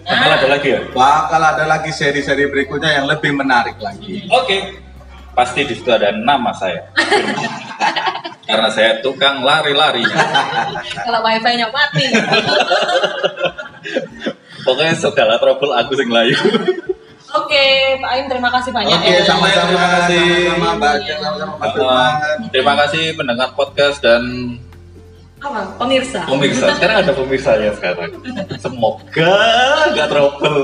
Bakal 0.00 0.40
ada 0.40 0.46
lagi 0.48 0.72
ya? 0.72 0.80
Bakal 0.88 1.42
ada 1.44 1.68
lagi 1.68 1.92
seri-seri 1.92 2.48
berikutnya 2.48 2.96
yang 2.96 3.06
lebih 3.06 3.36
menarik 3.36 3.76
lagi. 3.76 4.24
Oke, 4.32 4.80
pasti 5.36 5.68
di 5.68 5.76
situ 5.76 5.92
ada 5.92 6.16
nama 6.16 6.48
saya. 6.56 6.88
Karena 8.50 8.66
saya 8.72 8.98
tukang 8.98 9.46
lari-larinya. 9.46 10.18
Kalau 11.06 11.22
wifi-nya 11.22 11.70
mati. 11.70 12.06
Pokoknya 14.70 14.94
segala 14.94 15.34
trouble 15.36 15.72
aku 15.74 15.92
sing 15.98 16.06
layu. 16.06 16.36
Oke, 17.30 17.64
Pak 17.98 18.10
Aim 18.10 18.26
terima 18.26 18.50
kasih 18.50 18.70
banyak 18.70 18.90
Oke, 18.90 19.06
ya. 19.06 19.22
sama-sama. 19.22 19.66
Terima 19.70 19.88
kasih. 19.94 20.26
Sama-sama, 20.50 20.68
Mbak 20.74 20.94
sama-sama, 20.98 21.54
Mas 21.58 21.70
Firman. 21.70 22.12
terima 22.50 22.74
kasih 22.86 23.04
pendengar 23.14 23.48
podcast 23.54 23.98
dan 24.02 24.22
Apa? 25.40 25.60
Pemirsa. 25.78 26.20
pemirsa. 26.26 26.66
Sekarang 26.74 26.96
ada 27.00 27.12
pemirsanya 27.14 27.70
sekarang. 27.72 28.10
Semoga 28.58 29.32
nggak 29.94 30.08
trouble. 30.10 30.58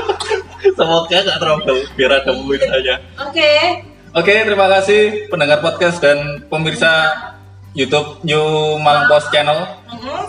Semoga 0.78 1.16
nggak 1.16 1.38
trouble. 1.40 1.80
Biar 1.96 2.10
ada 2.12 2.30
pemirsanya. 2.30 2.94
Oke. 3.18 3.50
Oke, 4.12 4.32
terima 4.32 4.66
kasih 4.72 5.28
pendengar 5.28 5.60
podcast 5.60 6.00
dan 6.00 6.44
pemirsa 6.48 7.12
YouTube 7.76 8.24
New 8.24 8.80
Malang 8.80 9.04
Post 9.04 9.28
Channel. 9.28 9.68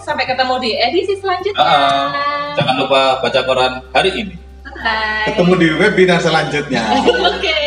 Sampai 0.03 0.27
ketemu 0.27 0.59
di 0.59 0.75
edisi 0.75 1.15
selanjutnya. 1.15 1.63
Uh, 1.63 2.07
jangan 2.59 2.75
lupa 2.75 3.23
baca 3.23 3.39
koran 3.47 3.73
hari 3.95 4.11
ini. 4.19 4.35
Bye. 4.67 5.31
Ketemu 5.31 5.53
di 5.55 5.67
webinar 5.79 6.19
selanjutnya. 6.19 6.83
Oke. 7.31 7.55
Halo 7.55 7.66